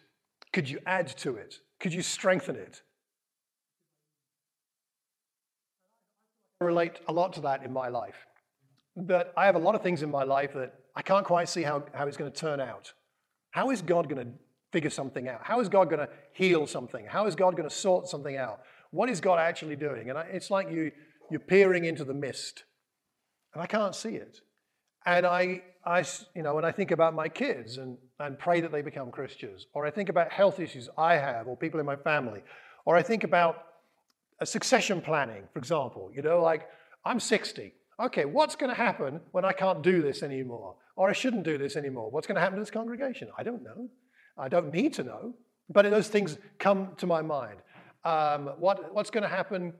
Could 0.53 0.69
you 0.69 0.79
add 0.87 1.09
to 1.19 1.37
it? 1.37 1.57
Could 1.81 1.93
you 1.93 2.03
strengthen 2.03 2.57
it? 2.57 2.83
I 6.61 6.65
relate 6.65 7.01
a 7.09 7.13
lot 7.13 7.33
to 7.35 7.41
that 7.43 7.65
in 7.65 7.73
my 7.73 7.89
life. 7.89 8.27
But 8.97 9.33
I 9.37 9.47
have 9.47 9.55
a 9.55 9.59
lot 9.59 9.75
of 9.75 9.83
things 9.83 10.03
in 10.03 10.11
my 10.11 10.23
life 10.23 10.53
that 10.55 10.75
I 10.95 11.03
can't 11.03 11.25
quite 11.25 11.49
see 11.49 11.63
how, 11.63 11.85
how 11.95 12.07
it's 12.07 12.17
going 12.17 12.31
to 12.31 12.39
turn 12.39 12.61
out. 12.61 12.93
How 13.53 13.71
is 13.71 13.81
God 13.81 14.09
going 14.09 14.27
to 14.27 14.33
figure 14.73 14.91
something 14.91 15.29
out? 15.29 15.41
How 15.43 15.61
is 15.61 15.69
God 15.69 15.89
going 15.89 16.01
to 16.01 16.09
heal 16.33 16.67
something? 16.67 17.07
How 17.07 17.27
is 17.27 17.37
God 17.37 17.57
going 17.57 17.69
to 17.69 17.75
sort 17.75 18.09
something 18.09 18.37
out? 18.37 18.63
What 18.91 19.09
is 19.09 19.21
God 19.21 19.39
actually 19.39 19.77
doing? 19.77 20.11
And 20.11 20.19
I, 20.19 20.23
it's 20.23 20.51
like 20.51 20.71
you, 20.71 20.91
you're 21.31 21.41
peering 21.41 21.85
into 21.85 22.05
the 22.05 22.15
mist, 22.15 22.65
and 23.55 23.63
I 23.63 23.67
can't 23.67 23.95
see 23.95 24.17
it. 24.17 24.41
And 25.05 25.27
I, 25.27 25.63
I, 25.85 26.05
you 26.35 26.43
know, 26.43 26.55
when 26.55 26.65
I 26.65 26.73
think 26.73 26.91
about 26.91 27.15
my 27.15 27.29
kids 27.29 27.77
and, 27.77 27.99
and 28.19 28.39
pray 28.39 28.61
that 28.63 28.73
they 28.73 28.83
become 28.83 29.11
Christians, 29.11 29.67
or 29.75 29.87
I 29.87 29.91
think 29.91 30.09
about 30.09 30.33
health 30.33 30.59
issues 30.59 30.89
I 30.97 31.15
have, 31.15 31.47
or 31.47 31.57
people 31.57 31.79
in 31.79 31.87
my 31.87 31.97
family, 31.97 32.41
or 32.87 32.97
I 32.97 33.03
think 33.03 33.25
about 33.25 33.67
succession 34.45 35.01
planning, 35.01 35.45
for 35.53 35.59
example, 35.59 36.11
you 36.15 36.23
know, 36.23 36.43
like 36.43 36.69
I'm 37.05 37.21
60. 37.21 37.75
Okay, 38.01 38.25
what's 38.25 38.57
going 38.57 38.71
to 38.71 38.77
happen 38.77 39.21
when 39.33 39.45
I 39.45 39.53
can't 39.53 39.83
do 39.83 40.03
this 40.03 40.23
anymore? 40.23 40.77
Or 40.97 41.11
I 41.11 41.13
shouldn't 41.13 41.45
do 41.45 41.59
this 41.59 41.77
anymore? 41.77 42.11
What's 42.11 42.27
going 42.27 42.37
to 42.37 42.41
happen 42.41 42.57
to 42.57 42.63
this 42.63 42.71
congregation? 42.71 43.29
I 43.39 43.43
don't 43.43 43.63
know. 43.63 43.89
I 44.37 44.49
don't 44.49 44.73
need 44.73 44.95
to 44.95 45.05
know. 45.05 45.35
But 45.69 45.89
those 45.91 46.09
things 46.09 46.39
come 46.59 46.93
to 46.99 47.07
my 47.07 47.23
mind. 47.23 47.61
Um, 48.05 48.51
what, 48.59 48.93
what's 48.95 49.11
going 49.11 49.23
to 49.23 49.29
happen 49.29 49.73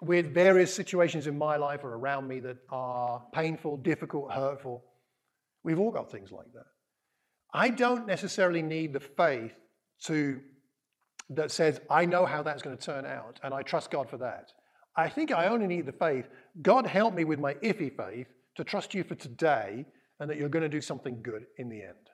with 0.00 0.32
various 0.32 0.72
situations 0.72 1.26
in 1.26 1.36
my 1.36 1.56
life 1.56 1.84
or 1.84 1.94
around 1.94 2.28
me 2.28 2.40
that 2.40 2.58
are 2.70 3.22
painful, 3.32 3.78
difficult, 3.78 4.32
hurtful? 4.32 4.84
We've 5.64 5.78
all 5.78 5.90
got 5.90 6.10
things 6.10 6.32
like 6.32 6.52
that. 6.54 6.66
I 7.52 7.70
don't 7.70 8.06
necessarily 8.06 8.62
need 8.62 8.92
the 8.92 9.00
faith 9.00 9.54
to 10.04 10.40
that 11.30 11.50
says, 11.50 11.80
I 11.88 12.06
know 12.06 12.26
how 12.26 12.42
that's 12.42 12.62
going 12.62 12.76
to 12.76 12.84
turn 12.84 13.06
out, 13.06 13.38
and 13.42 13.54
I 13.54 13.62
trust 13.62 13.90
God 13.90 14.10
for 14.10 14.18
that. 14.18 14.52
I 14.96 15.08
think 15.08 15.32
I 15.32 15.46
only 15.46 15.66
need 15.66 15.86
the 15.86 15.92
faith. 15.92 16.26
God 16.62 16.86
help 16.86 17.14
me 17.14 17.24
with 17.24 17.38
my 17.38 17.54
iffy 17.54 17.94
faith 17.94 18.26
to 18.56 18.64
trust 18.64 18.94
you 18.94 19.04
for 19.04 19.14
today 19.14 19.86
and 20.18 20.28
that 20.28 20.36
you're 20.36 20.48
going 20.48 20.62
to 20.62 20.68
do 20.68 20.80
something 20.80 21.22
good 21.22 21.46
in 21.58 21.68
the 21.68 21.82
end. 21.82 22.10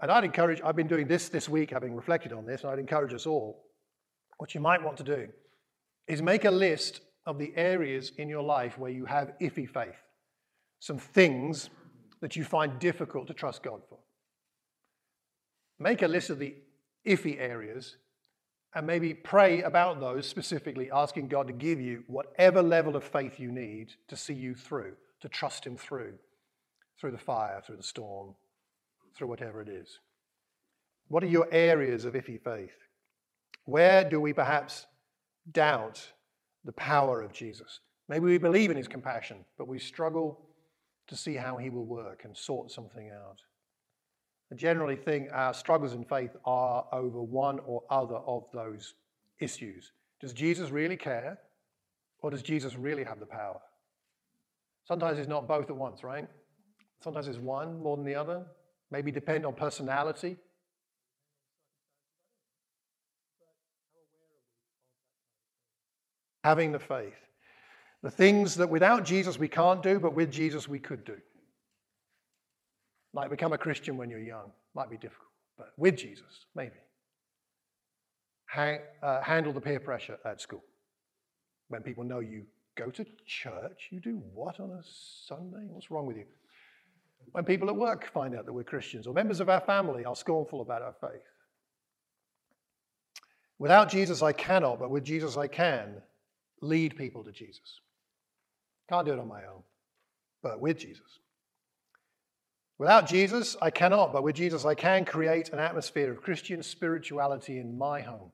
And 0.00 0.10
I'd 0.10 0.24
encourage, 0.24 0.60
I've 0.64 0.76
been 0.76 0.86
doing 0.86 1.08
this 1.08 1.28
this 1.28 1.48
week, 1.48 1.70
having 1.70 1.94
reflected 1.94 2.32
on 2.32 2.46
this, 2.46 2.62
and 2.62 2.70
I'd 2.70 2.78
encourage 2.78 3.12
us 3.12 3.26
all. 3.26 3.64
What 4.38 4.54
you 4.54 4.60
might 4.60 4.82
want 4.82 4.96
to 4.98 5.04
do 5.04 5.28
is 6.08 6.22
make 6.22 6.44
a 6.44 6.50
list 6.50 7.00
of 7.26 7.38
the 7.38 7.52
areas 7.56 8.12
in 8.18 8.28
your 8.28 8.42
life 8.42 8.78
where 8.78 8.90
you 8.90 9.06
have 9.06 9.32
iffy 9.40 9.68
faith, 9.68 9.96
some 10.80 10.98
things 10.98 11.70
that 12.20 12.36
you 12.36 12.44
find 12.44 12.78
difficult 12.78 13.26
to 13.28 13.34
trust 13.34 13.62
God 13.62 13.80
for. 13.88 13.98
Make 15.78 16.02
a 16.02 16.08
list 16.08 16.30
of 16.30 16.38
the 16.38 16.54
iffy 17.06 17.38
areas 17.38 17.96
and 18.74 18.86
maybe 18.86 19.14
pray 19.14 19.62
about 19.62 20.00
those 20.00 20.26
specifically, 20.28 20.90
asking 20.90 21.28
God 21.28 21.46
to 21.46 21.52
give 21.52 21.80
you 21.80 22.02
whatever 22.08 22.62
level 22.62 22.96
of 22.96 23.04
faith 23.04 23.38
you 23.38 23.52
need 23.52 23.92
to 24.08 24.16
see 24.16 24.34
you 24.34 24.54
through, 24.54 24.94
to 25.20 25.28
trust 25.28 25.64
Him 25.64 25.76
through, 25.76 26.14
through 26.98 27.12
the 27.12 27.18
fire, 27.18 27.62
through 27.64 27.76
the 27.76 27.82
storm, 27.82 28.34
through 29.16 29.28
whatever 29.28 29.62
it 29.62 29.68
is. 29.68 30.00
What 31.08 31.22
are 31.22 31.28
your 31.28 31.48
areas 31.52 32.04
of 32.04 32.14
iffy 32.14 32.42
faith? 32.42 32.76
Where 33.64 34.08
do 34.08 34.20
we 34.20 34.32
perhaps 34.32 34.86
doubt 35.52 36.12
the 36.64 36.72
power 36.72 37.22
of 37.22 37.32
Jesus? 37.32 37.80
Maybe 38.08 38.24
we 38.24 38.38
believe 38.38 38.70
in 38.70 38.76
His 38.76 38.88
compassion, 38.88 39.44
but 39.56 39.68
we 39.68 39.78
struggle 39.78 40.40
to 41.06 41.16
see 41.16 41.34
how 41.34 41.56
He 41.56 41.70
will 41.70 41.86
work 41.86 42.22
and 42.24 42.36
sort 42.36 42.72
something 42.72 43.10
out. 43.10 43.40
Generally 44.56 44.96
think 44.96 45.28
our 45.32 45.54
struggles 45.54 45.94
in 45.94 46.04
faith 46.04 46.30
are 46.44 46.86
over 46.92 47.22
one 47.22 47.60
or 47.66 47.82
other 47.90 48.16
of 48.16 48.44
those 48.52 48.94
issues. 49.40 49.92
Does 50.20 50.32
Jesus 50.32 50.70
really 50.70 50.96
care? 50.96 51.38
Or 52.20 52.30
does 52.30 52.42
Jesus 52.42 52.76
really 52.76 53.04
have 53.04 53.20
the 53.20 53.26
power? 53.26 53.60
Sometimes 54.86 55.18
it's 55.18 55.28
not 55.28 55.46
both 55.48 55.70
at 55.70 55.76
once, 55.76 56.02
right? 56.02 56.26
Sometimes 57.02 57.28
it's 57.28 57.38
one 57.38 57.82
more 57.82 57.96
than 57.96 58.06
the 58.06 58.14
other. 58.14 58.44
Maybe 58.90 59.10
depend 59.10 59.44
on 59.44 59.54
personality. 59.54 60.36
Having 66.44 66.72
the 66.72 66.78
faith. 66.78 67.14
The 68.02 68.10
things 68.10 68.54
that 68.56 68.68
without 68.68 69.04
Jesus 69.04 69.38
we 69.38 69.48
can't 69.48 69.82
do, 69.82 69.98
but 69.98 70.14
with 70.14 70.30
Jesus 70.30 70.68
we 70.68 70.78
could 70.78 71.04
do. 71.04 71.16
Like 73.14 73.30
become 73.30 73.52
a 73.52 73.58
Christian 73.58 73.96
when 73.96 74.10
you're 74.10 74.18
young. 74.18 74.50
Might 74.74 74.90
be 74.90 74.96
difficult, 74.96 75.30
but 75.56 75.72
with 75.76 75.96
Jesus, 75.96 76.46
maybe. 76.54 76.72
uh, 79.02 79.22
handle 79.22 79.52
the 79.52 79.60
peer 79.60 79.80
pressure 79.80 80.18
at 80.24 80.40
school. 80.40 80.64
When 81.68 81.82
people 81.82 82.04
know 82.04 82.20
you 82.20 82.44
go 82.76 82.90
to 82.90 83.06
church, 83.24 83.88
you 83.90 84.00
do 84.00 84.20
what 84.34 84.60
on 84.60 84.70
a 84.70 84.82
Sunday? 85.26 85.66
What's 85.68 85.90
wrong 85.90 86.06
with 86.06 86.16
you? 86.16 86.24
When 87.32 87.44
people 87.44 87.68
at 87.68 87.76
work 87.76 88.10
find 88.12 88.36
out 88.36 88.46
that 88.46 88.52
we're 88.52 88.64
Christians, 88.64 89.06
or 89.06 89.14
members 89.14 89.40
of 89.40 89.48
our 89.48 89.60
family 89.60 90.04
are 90.04 90.16
scornful 90.16 90.60
about 90.60 90.82
our 90.82 90.94
faith. 91.00 91.22
Without 93.58 93.88
Jesus, 93.88 94.22
I 94.22 94.32
cannot, 94.32 94.78
but 94.80 94.90
with 94.90 95.04
Jesus, 95.04 95.36
I 95.36 95.46
can 95.46 96.02
lead 96.60 96.96
people 96.96 97.22
to 97.24 97.32
Jesus. 97.32 97.80
Can't 98.88 99.06
do 99.06 99.12
it 99.12 99.18
on 99.18 99.28
my 99.28 99.44
own, 99.44 99.62
but 100.42 100.60
with 100.60 100.78
Jesus. 100.78 101.20
Without 102.78 103.06
Jesus, 103.06 103.56
I 103.62 103.70
cannot, 103.70 104.12
but 104.12 104.24
with 104.24 104.34
Jesus, 104.34 104.64
I 104.64 104.74
can 104.74 105.04
create 105.04 105.50
an 105.50 105.60
atmosphere 105.60 106.10
of 106.10 106.22
Christian 106.22 106.62
spirituality 106.62 107.58
in 107.58 107.78
my 107.78 108.00
home. 108.00 108.32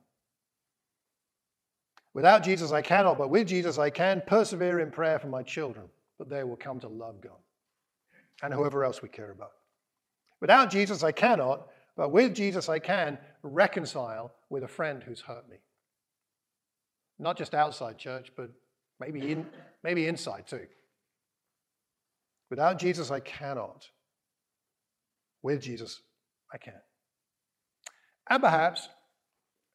Without 2.14 2.42
Jesus, 2.42 2.72
I 2.72 2.82
cannot, 2.82 3.18
but 3.18 3.30
with 3.30 3.46
Jesus, 3.46 3.78
I 3.78 3.90
can 3.90 4.22
persevere 4.26 4.80
in 4.80 4.90
prayer 4.90 5.18
for 5.18 5.28
my 5.28 5.42
children, 5.42 5.86
that 6.18 6.30
they 6.30 6.42
will 6.42 6.56
come 6.56 6.80
to 6.80 6.88
love 6.88 7.20
God 7.20 7.38
and 8.42 8.52
whoever 8.52 8.84
else 8.84 9.02
we 9.02 9.08
care 9.08 9.30
about. 9.30 9.52
Without 10.40 10.70
Jesus, 10.70 11.02
I 11.02 11.12
cannot, 11.12 11.68
but 11.96 12.10
with 12.10 12.34
Jesus, 12.34 12.68
I 12.68 12.78
can 12.78 13.18
reconcile 13.42 14.32
with 14.48 14.64
a 14.64 14.68
friend 14.68 15.02
who's 15.02 15.20
hurt 15.20 15.48
me. 15.50 15.58
Not 17.18 17.36
just 17.36 17.54
outside 17.54 17.98
church, 17.98 18.32
but 18.34 18.50
maybe, 18.98 19.32
in, 19.32 19.46
maybe 19.84 20.06
inside 20.06 20.46
too. 20.46 20.66
Without 22.48 22.78
Jesus, 22.78 23.10
I 23.10 23.20
cannot. 23.20 23.86
With 25.42 25.62
Jesus, 25.62 26.00
I 26.52 26.58
can. 26.58 26.80
And 28.28 28.42
perhaps, 28.42 28.88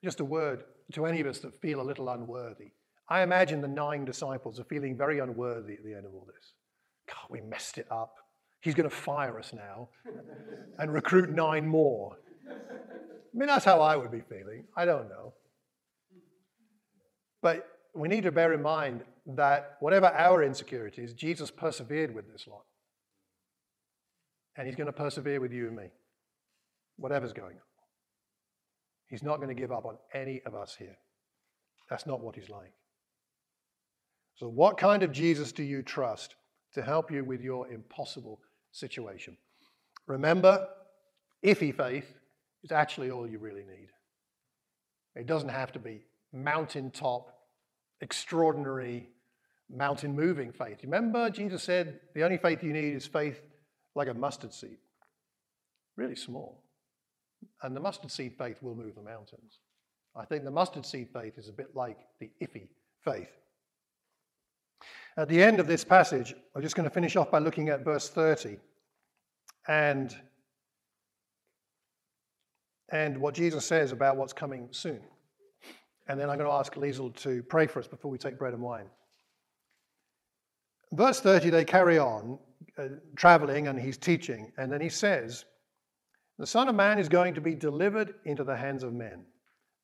just 0.04 0.19
a 0.19 0.25
word 0.25 0.63
to 0.93 1.06
any 1.06 1.19
of 1.21 1.28
us 1.28 1.39
that 1.39 1.60
feel 1.62 1.82
a 1.82 1.84
little 1.84 2.10
unworthy. 2.10 2.71
I 3.10 3.21
imagine 3.21 3.62
the 3.62 3.67
nine 3.67 4.06
disciples 4.06 4.60
are 4.60 4.63
feeling 4.63 4.97
very 4.97 5.19
unworthy 5.19 5.73
at 5.73 5.84
the 5.84 5.93
end 5.93 6.06
of 6.06 6.13
all 6.13 6.28
this. 6.28 6.54
God, 7.08 7.28
we 7.30 7.41
messed 7.41 7.78
it 7.78 7.88
up. 7.91 8.15
He's 8.62 8.73
going 8.73 8.89
to 8.89 8.95
fire 8.95 9.38
us 9.39 9.54
now 9.54 9.89
and 10.80 10.91
recruit 10.93 11.30
nine 11.30 11.67
more. 11.67 12.17
I 12.49 13.38
mean, 13.38 13.47
that's 13.47 13.65
how 13.65 13.82
I 13.82 13.95
would 13.95 14.12
be 14.12 14.21
feeling. 14.21 14.65
I 14.75 14.86
don't 14.86 15.10
know. 15.10 15.34
But 17.41 17.67
we 17.93 18.08
need 18.08 18.23
to 18.23 18.32
bear 18.32 18.54
in 18.54 18.62
mind 18.62 19.04
that 19.28 19.78
whatever 19.80 20.08
our 20.08 20.43
insecurities, 20.43 21.13
Jesus 21.13 21.51
persevered 21.51 22.13
with 22.13 22.32
this 22.32 22.47
lot. 22.47 22.65
And 24.58 24.68
he's 24.68 24.76
going 24.76 24.88
to 24.88 24.94
persevere 24.94 25.39
with 25.39 25.52
you 25.52 25.68
and 25.68 25.76
me, 25.76 25.86
whatever's 26.98 27.34
going 27.34 27.56
on. 27.56 27.62
He's 29.08 29.24
not 29.24 29.38
going 29.38 29.50
to 29.50 29.60
give 29.60 29.72
up 29.72 29.86
on 29.86 29.98
any 30.13 30.41
of 30.46 30.56
us 30.56 30.76
here. 30.78 30.98
That's 31.89 32.06
not 32.06 32.22
what 32.22 32.36
he's 32.36 32.50
like. 32.50 32.74
So, 34.36 34.48
what 34.48 34.78
kind 34.78 35.04
of 35.04 35.12
Jesus 35.12 35.52
do 35.52 35.63
you 35.63 35.82
trust 35.82 36.36
to 36.74 36.82
help 36.82 37.12
you 37.12 37.24
with 37.24 37.41
your 37.41 37.72
impossible 37.72 38.39
situation? 38.72 39.38
Remember, 40.08 40.68
iffy 41.44 41.76
faith 41.76 42.13
is 42.63 42.72
actually 42.72 43.12
all 43.12 43.28
you 43.28 43.39
really 43.39 43.63
need. 43.63 43.89
It 45.15 45.28
doesn't 45.28 45.50
have 45.50 45.72
to 45.74 45.80
be 45.80 46.04
mountaintop, 46.34 47.32
extraordinary, 48.02 49.10
mountain 49.70 50.15
moving 50.15 50.52
faith. 50.52 50.80
Remember, 50.84 51.30
Jesus 51.30 51.63
said 51.63 52.00
the 52.13 52.24
only 52.24 52.38
faith 52.38 52.62
you 52.63 52.74
need 52.74 52.94
is 52.94 53.08
faith 53.08 53.39
like 53.95 54.10
a 54.10 54.13
mustard 54.13 54.53
seed, 54.53 54.77
really 55.95 56.15
small. 56.15 56.63
And 57.63 57.75
the 57.75 57.79
mustard 57.79 58.12
seed 58.12 58.34
faith 58.38 58.62
will 58.62 58.75
move 58.75 58.95
the 58.95 59.01
mountains. 59.01 59.60
I 60.15 60.25
think 60.25 60.43
the 60.43 60.51
mustard 60.51 60.86
seed 60.86 61.10
faith 61.13 61.38
is 61.38 61.49
a 61.49 61.53
bit 61.53 61.75
like 61.75 61.97
the 62.19 62.29
iffy 62.41 62.67
faith. 63.03 63.29
At 65.17 65.29
the 65.29 65.41
end 65.41 65.60
of 65.60 65.67
this 65.67 65.84
passage, 65.84 66.36
I'm 66.55 66.62
just 66.62 66.75
going 66.75 66.88
to 66.88 66.93
finish 66.93 67.15
off 67.15 67.31
by 67.31 67.39
looking 67.39 67.69
at 67.69 67.84
verse 67.84 68.10
30 68.10 68.58
and, 69.67 70.15
and 72.91 73.17
what 73.17 73.34
Jesus 73.34 73.65
says 73.65 73.91
about 73.91 74.17
what's 74.17 74.34
coming 74.34 74.67
soon. 74.71 74.99
And 76.08 76.19
then 76.19 76.29
I'm 76.29 76.38
going 76.38 76.49
to 76.49 76.55
ask 76.55 76.73
Liesl 76.75 77.15
to 77.23 77.41
pray 77.43 77.65
for 77.65 77.79
us 77.79 77.88
before 77.88 78.12
we 78.12 78.17
take 78.17 78.38
bread 78.38 78.53
and 78.53 78.62
wine. 78.62 78.88
Verse 80.91 81.19
30, 81.19 81.49
they 81.49 81.65
carry 81.65 81.97
on 81.97 82.38
uh, 82.78 82.88
traveling 83.16 83.68
and 83.68 83.80
he's 83.80 83.98
teaching. 83.98 84.52
And 84.58 84.72
then 84.72 84.82
he 84.82 84.90
says, 84.90 85.46
The 86.38 86.48
Son 86.48 86.68
of 86.68 86.76
Man 86.76 87.00
is 87.00 87.10
going 87.10 87.34
to 87.36 87.42
be 87.42 87.56
delivered 87.56 88.16
into 88.26 88.44
the 88.44 88.56
hands 88.56 88.84
of 88.84 88.94
men. 88.94 89.26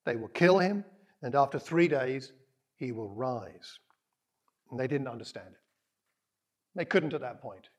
They 0.06 0.16
will 0.16 0.30
kill 0.30 0.60
him, 0.60 0.84
and 1.22 1.36
after 1.36 1.60
three 1.60 1.88
days, 1.88 2.34
he 2.76 2.92
will 2.92 3.10
rise. 3.10 3.80
And 4.70 4.80
they 4.80 4.88
didn't 4.88 5.08
understand 5.08 5.48
it. 5.52 5.60
They 6.76 6.86
couldn't 6.86 7.14
at 7.14 7.22
that 7.22 7.42
point. 7.42 7.70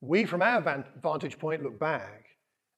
We, 0.00 0.24
from 0.24 0.42
our 0.42 0.60
vantage 0.60 1.38
point, 1.38 1.62
look 1.62 1.78
back 1.78 2.24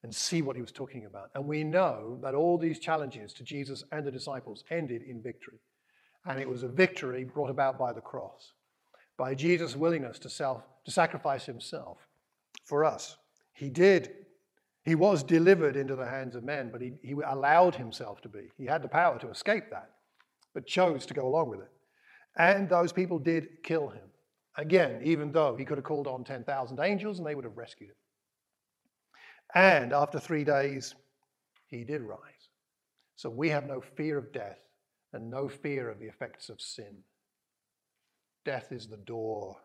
and 0.03 0.15
see 0.15 0.43
what 0.43 0.57
he 0.57 0.63
was 0.63 0.73
talking 0.73 1.05
about. 1.05 1.31
And 1.35 1.47
we 1.47 1.63
know 1.63 2.19
that 2.23 2.35
all 2.35 2.57
these 2.57 2.79
challenges 2.79 3.33
to 3.35 3.45
Jesus 3.45 3.85
and 3.93 4.07
the 4.07 4.11
disciples 4.11 4.65
ended 4.71 5.03
in 5.03 5.23
victory. 5.23 5.59
And 6.27 6.41
it 6.41 6.49
was 6.49 6.63
a 6.63 6.69
victory 6.69 7.25
brought 7.25 7.51
about 7.51 7.79
by 7.79 7.93
the 7.93 8.01
cross, 8.01 8.53
by 9.21 9.35
Jesus' 9.35 9.77
willingness 9.77 10.19
to, 10.21 10.31
self, 10.31 10.63
to 10.87 10.91
sacrifice 10.91 11.45
himself 11.45 11.99
for 12.65 12.87
us. 12.87 13.19
He 13.53 13.69
did, 13.69 14.13
he 14.83 14.95
was 14.95 15.23
delivered 15.23 15.77
into 15.77 15.95
the 15.95 16.07
hands 16.07 16.35
of 16.35 16.43
men, 16.43 16.71
but 16.73 16.81
he, 16.81 16.95
he 17.03 17.13
allowed 17.13 17.75
himself 17.75 18.23
to 18.23 18.31
be. 18.31 18.51
He 18.57 18.65
had 18.65 18.81
the 18.81 18.89
power 18.89 19.19
to 19.19 19.29
escape 19.29 19.65
that, 19.71 19.91
but 20.55 20.67
chose 20.67 21.05
to 21.05 21.13
go 21.13 21.29
along 21.29 21.51
with 21.51 21.61
it. 21.61 21.71
And 22.39 22.67
those 22.67 22.95
people 22.95 23.19
did 23.19 23.63
kill 23.63 23.91
him. 23.91 24.09
Again, 24.57 25.03
even 25.05 25.33
though 25.33 25.55
he 25.55 25.67
could 25.67 25.77
have 25.77 25.85
called 25.85 26.07
on 26.07 26.25
10,000 26.25 26.81
angels 26.81 27.19
and 27.19 27.27
they 27.27 27.35
would 27.35 27.45
have 27.45 27.59
rescued 27.59 27.91
him. 27.91 27.97
And 29.55 29.93
after 29.93 30.19
three 30.19 30.45
days, 30.45 30.95
he 31.67 31.85
did 31.85 32.01
rise. 32.01 32.49
So 33.17 33.29
we 33.29 33.51
have 33.51 33.67
no 33.67 33.83
fear 33.83 34.17
of 34.17 34.33
death 34.33 34.61
and 35.13 35.29
no 35.29 35.47
fear 35.47 35.91
of 35.91 35.99
the 35.99 36.07
effects 36.07 36.49
of 36.49 36.59
sin. 36.59 37.03
Death 38.45 38.73
is 38.73 38.87
the 38.87 38.97
door, 38.97 39.57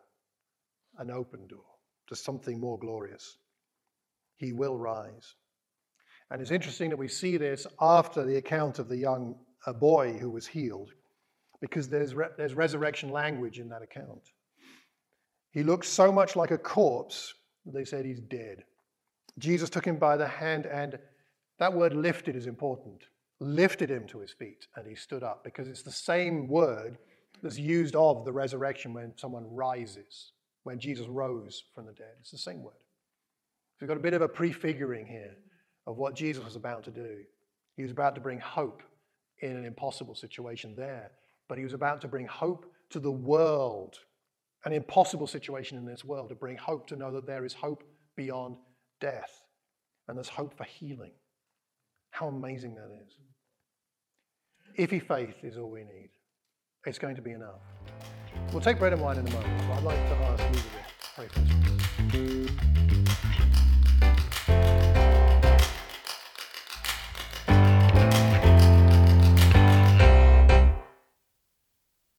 an 0.98 1.10
open 1.10 1.46
door 1.46 1.64
to 2.08 2.16
something 2.16 2.60
more 2.60 2.78
glorious. 2.78 3.38
He 4.36 4.52
will 4.52 4.76
rise. 4.76 5.34
And 6.30 6.40
it's 6.40 6.50
interesting 6.50 6.90
that 6.90 6.98
we 6.98 7.08
see 7.08 7.36
this 7.36 7.66
after 7.80 8.24
the 8.24 8.36
account 8.36 8.78
of 8.78 8.88
the 8.88 8.96
young 8.96 9.36
uh, 9.66 9.72
boy 9.72 10.18
who 10.18 10.30
was 10.30 10.46
healed, 10.46 10.90
because 11.60 11.88
there's, 11.88 12.14
re- 12.14 12.28
there's 12.36 12.54
resurrection 12.54 13.10
language 13.10 13.58
in 13.58 13.68
that 13.70 13.82
account. 13.82 14.30
He 15.50 15.62
looked 15.62 15.86
so 15.86 16.12
much 16.12 16.36
like 16.36 16.50
a 16.50 16.58
corpse 16.58 17.32
they 17.64 17.84
said 17.84 18.04
he's 18.04 18.20
dead. 18.20 18.62
Jesus 19.38 19.70
took 19.70 19.84
him 19.84 19.96
by 19.96 20.16
the 20.16 20.28
hand, 20.28 20.66
and 20.66 20.98
that 21.58 21.72
word 21.72 21.94
lifted 21.94 22.36
is 22.36 22.46
important. 22.46 23.04
Lifted 23.40 23.90
him 23.90 24.06
to 24.08 24.20
his 24.20 24.32
feet, 24.32 24.66
and 24.76 24.86
he 24.86 24.94
stood 24.94 25.22
up 25.22 25.42
because 25.44 25.68
it's 25.68 25.82
the 25.82 25.90
same 25.90 26.48
word 26.48 26.98
that's 27.46 27.58
used 27.58 27.94
of 27.94 28.24
the 28.24 28.32
resurrection 28.32 28.92
when 28.92 29.12
someone 29.16 29.46
rises, 29.54 30.32
when 30.64 30.80
Jesus 30.80 31.06
rose 31.06 31.62
from 31.74 31.86
the 31.86 31.92
dead. 31.92 32.14
It's 32.20 32.32
the 32.32 32.38
same 32.38 32.60
word. 32.60 32.74
We've 33.80 33.86
got 33.86 33.96
a 33.96 34.00
bit 34.00 34.14
of 34.14 34.22
a 34.22 34.28
prefiguring 34.28 35.06
here 35.06 35.36
of 35.86 35.96
what 35.96 36.16
Jesus 36.16 36.44
was 36.44 36.56
about 36.56 36.82
to 36.84 36.90
do. 36.90 37.18
He 37.76 37.82
was 37.82 37.92
about 37.92 38.16
to 38.16 38.20
bring 38.20 38.40
hope 38.40 38.82
in 39.42 39.56
an 39.56 39.64
impossible 39.64 40.16
situation 40.16 40.74
there, 40.76 41.12
but 41.48 41.56
he 41.56 41.62
was 41.62 41.72
about 41.72 42.00
to 42.00 42.08
bring 42.08 42.26
hope 42.26 42.66
to 42.90 42.98
the 42.98 43.12
world, 43.12 44.00
an 44.64 44.72
impossible 44.72 45.28
situation 45.28 45.78
in 45.78 45.86
this 45.86 46.04
world, 46.04 46.30
to 46.30 46.34
bring 46.34 46.56
hope 46.56 46.88
to 46.88 46.96
know 46.96 47.12
that 47.12 47.26
there 47.26 47.44
is 47.44 47.52
hope 47.52 47.84
beyond 48.16 48.56
death, 49.00 49.42
and 50.08 50.16
there's 50.16 50.28
hope 50.28 50.56
for 50.56 50.64
healing. 50.64 51.12
How 52.10 52.26
amazing 52.26 52.74
that 52.74 52.90
is. 53.06 53.14
Iffy 54.78 55.06
faith 55.06 55.44
is 55.44 55.56
all 55.56 55.70
we 55.70 55.84
need. 55.84 56.10
It's 56.86 56.98
going 57.00 57.16
to 57.16 57.22
be 57.22 57.32
enough. 57.32 57.58
We'll 58.52 58.60
take 58.60 58.78
bread 58.78 58.92
and 58.92 59.02
wine 59.02 59.18
in 59.18 59.26
a 59.26 59.30
moment, 59.32 59.62
but 59.66 59.78
I'd 59.78 59.82
like 59.82 59.98
to 60.08 60.14
ask 60.14 60.44
you 60.54 60.60
to 60.60 60.64
pray 61.16 61.28
for 61.28 62.70
us. 62.70 62.75